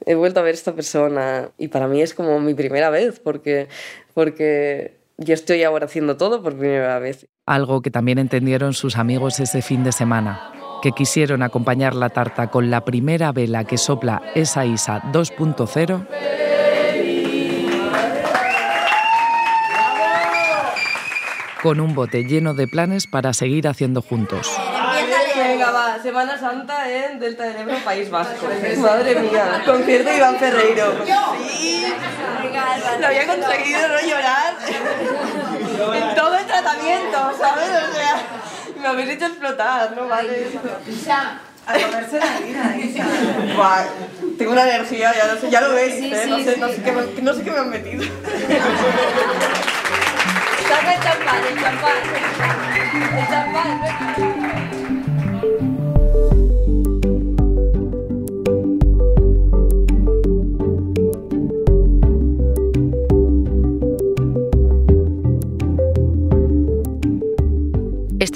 he 0.06 0.14
vuelto 0.14 0.38
a 0.38 0.44
ver 0.44 0.52
a 0.52 0.54
esta 0.54 0.76
persona 0.76 1.50
y 1.58 1.66
para 1.66 1.88
mí 1.88 2.00
es 2.00 2.14
como 2.14 2.38
mi 2.38 2.54
primera 2.54 2.90
vez 2.90 3.18
porque, 3.18 3.66
porque 4.14 4.98
yo 5.16 5.34
estoy 5.34 5.64
ahora 5.64 5.86
haciendo 5.86 6.16
todo 6.16 6.44
por 6.44 6.56
primera 6.56 7.00
vez. 7.00 7.26
Algo 7.44 7.82
que 7.82 7.90
también 7.90 8.20
entendieron 8.20 8.72
sus 8.72 8.96
amigos 8.96 9.40
ese 9.40 9.62
fin 9.62 9.82
de 9.82 9.90
semana, 9.90 10.52
que 10.82 10.92
quisieron 10.92 11.42
acompañar 11.42 11.94
la 11.94 12.10
tarta 12.10 12.48
con 12.48 12.70
la 12.70 12.84
primera 12.84 13.32
vela 13.32 13.64
que 13.64 13.78
sopla 13.78 14.22
esa 14.34 14.64
ISA 14.64 15.02
2.0 15.12 16.06
con 21.62 21.80
un 21.80 21.94
bote 21.94 22.24
lleno 22.24 22.54
de 22.54 22.68
planes 22.68 23.06
para 23.06 23.32
seguir 23.32 23.66
haciendo 23.66 24.02
juntos. 24.02 24.48
Venga, 25.36 25.70
va, 25.70 25.98
Semana 26.02 26.38
Santa 26.38 26.88
en 26.90 27.18
Delta 27.18 27.44
del 27.44 27.56
Ebro, 27.62 27.76
País 27.84 28.10
Vasco. 28.10 28.46
Madre 28.78 29.20
mía, 29.20 29.62
concierto 29.64 30.16
Iván 30.16 30.36
Ferreiro. 30.36 30.92
Sí, 31.36 31.86
lo 33.00 33.06
había 33.06 33.26
conseguido 33.26 33.88
no 33.88 34.00
llorar 34.00 34.54
tratamiento, 36.68 37.18
¿sabes? 37.38 37.68
O 37.68 37.94
sea, 37.94 38.26
me 38.80 38.88
habéis 38.88 39.10
hecho 39.10 39.26
explotar, 39.26 39.96
¿no? 39.96 40.08
Vale. 40.08 40.46
A 41.66 41.72
comerse 41.74 42.18
la 42.18 42.38
vida, 42.40 42.76
Isa. 42.78 43.04
tengo 44.38 44.52
una 44.52 44.62
energía, 44.62 45.14
ya, 45.14 45.34
no 45.34 45.38
sé, 45.38 45.50
ya 45.50 45.60
lo 45.60 45.74
veis, 45.74 45.96
¿eh? 45.96 46.26
no, 46.26 46.38
sé, 46.38 46.56
no, 46.56 46.68
sé 46.68 46.82
qué 46.82 46.92
me, 46.92 47.02
no 47.20 47.34
sé 47.34 47.42
qué 47.42 47.50
me 47.50 47.58
han 47.58 47.68
metido. 47.68 48.04
Saca 50.66 50.94
el 50.94 51.02
champán, 51.02 51.44
el 51.46 51.60
champán. 51.60 51.92
El 53.18 53.28
champán, 53.28 54.37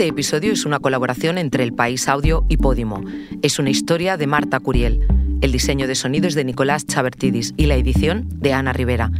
Este 0.02 0.10
episodio 0.10 0.52
es 0.52 0.66
una 0.66 0.80
colaboración 0.80 1.38
entre 1.38 1.62
El 1.62 1.74
País 1.74 2.08
Audio 2.08 2.44
y 2.48 2.56
Podimo. 2.56 3.04
Es 3.40 3.60
una 3.60 3.70
historia 3.70 4.16
de 4.16 4.26
Marta 4.26 4.58
Curiel. 4.58 5.06
El 5.42 5.52
diseño 5.52 5.86
de 5.86 5.94
sonidos 5.94 6.34
de 6.34 6.42
Nicolás 6.42 6.84
Chabertidis 6.88 7.54
y 7.56 7.66
la 7.66 7.76
edición 7.76 8.26
de 8.28 8.52
Ana 8.52 8.72
Rivera. 8.72 9.12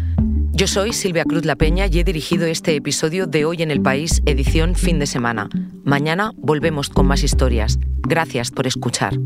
Yo 0.51 0.67
soy 0.67 0.93
Silvia 0.93 1.25
Cruz 1.25 1.45
La 1.45 1.55
Peña 1.55 1.87
y 1.87 2.01
he 2.01 2.03
dirigido 2.03 2.47
este 2.47 2.75
episodio 2.75 3.29
de 3.29 3.45
Hoy 3.45 3.63
en 3.63 3.71
el 3.71 3.81
País, 3.81 4.23
edición 4.27 4.75
fin 4.75 4.99
de 4.99 5.07
semana. 5.07 5.49
Mañana 5.85 6.33
volvemos 6.37 6.89
con 6.89 7.07
más 7.07 7.23
historias. 7.23 7.79
Gracias 8.03 8.51
por 8.51 8.67
escuchar. 8.67 9.17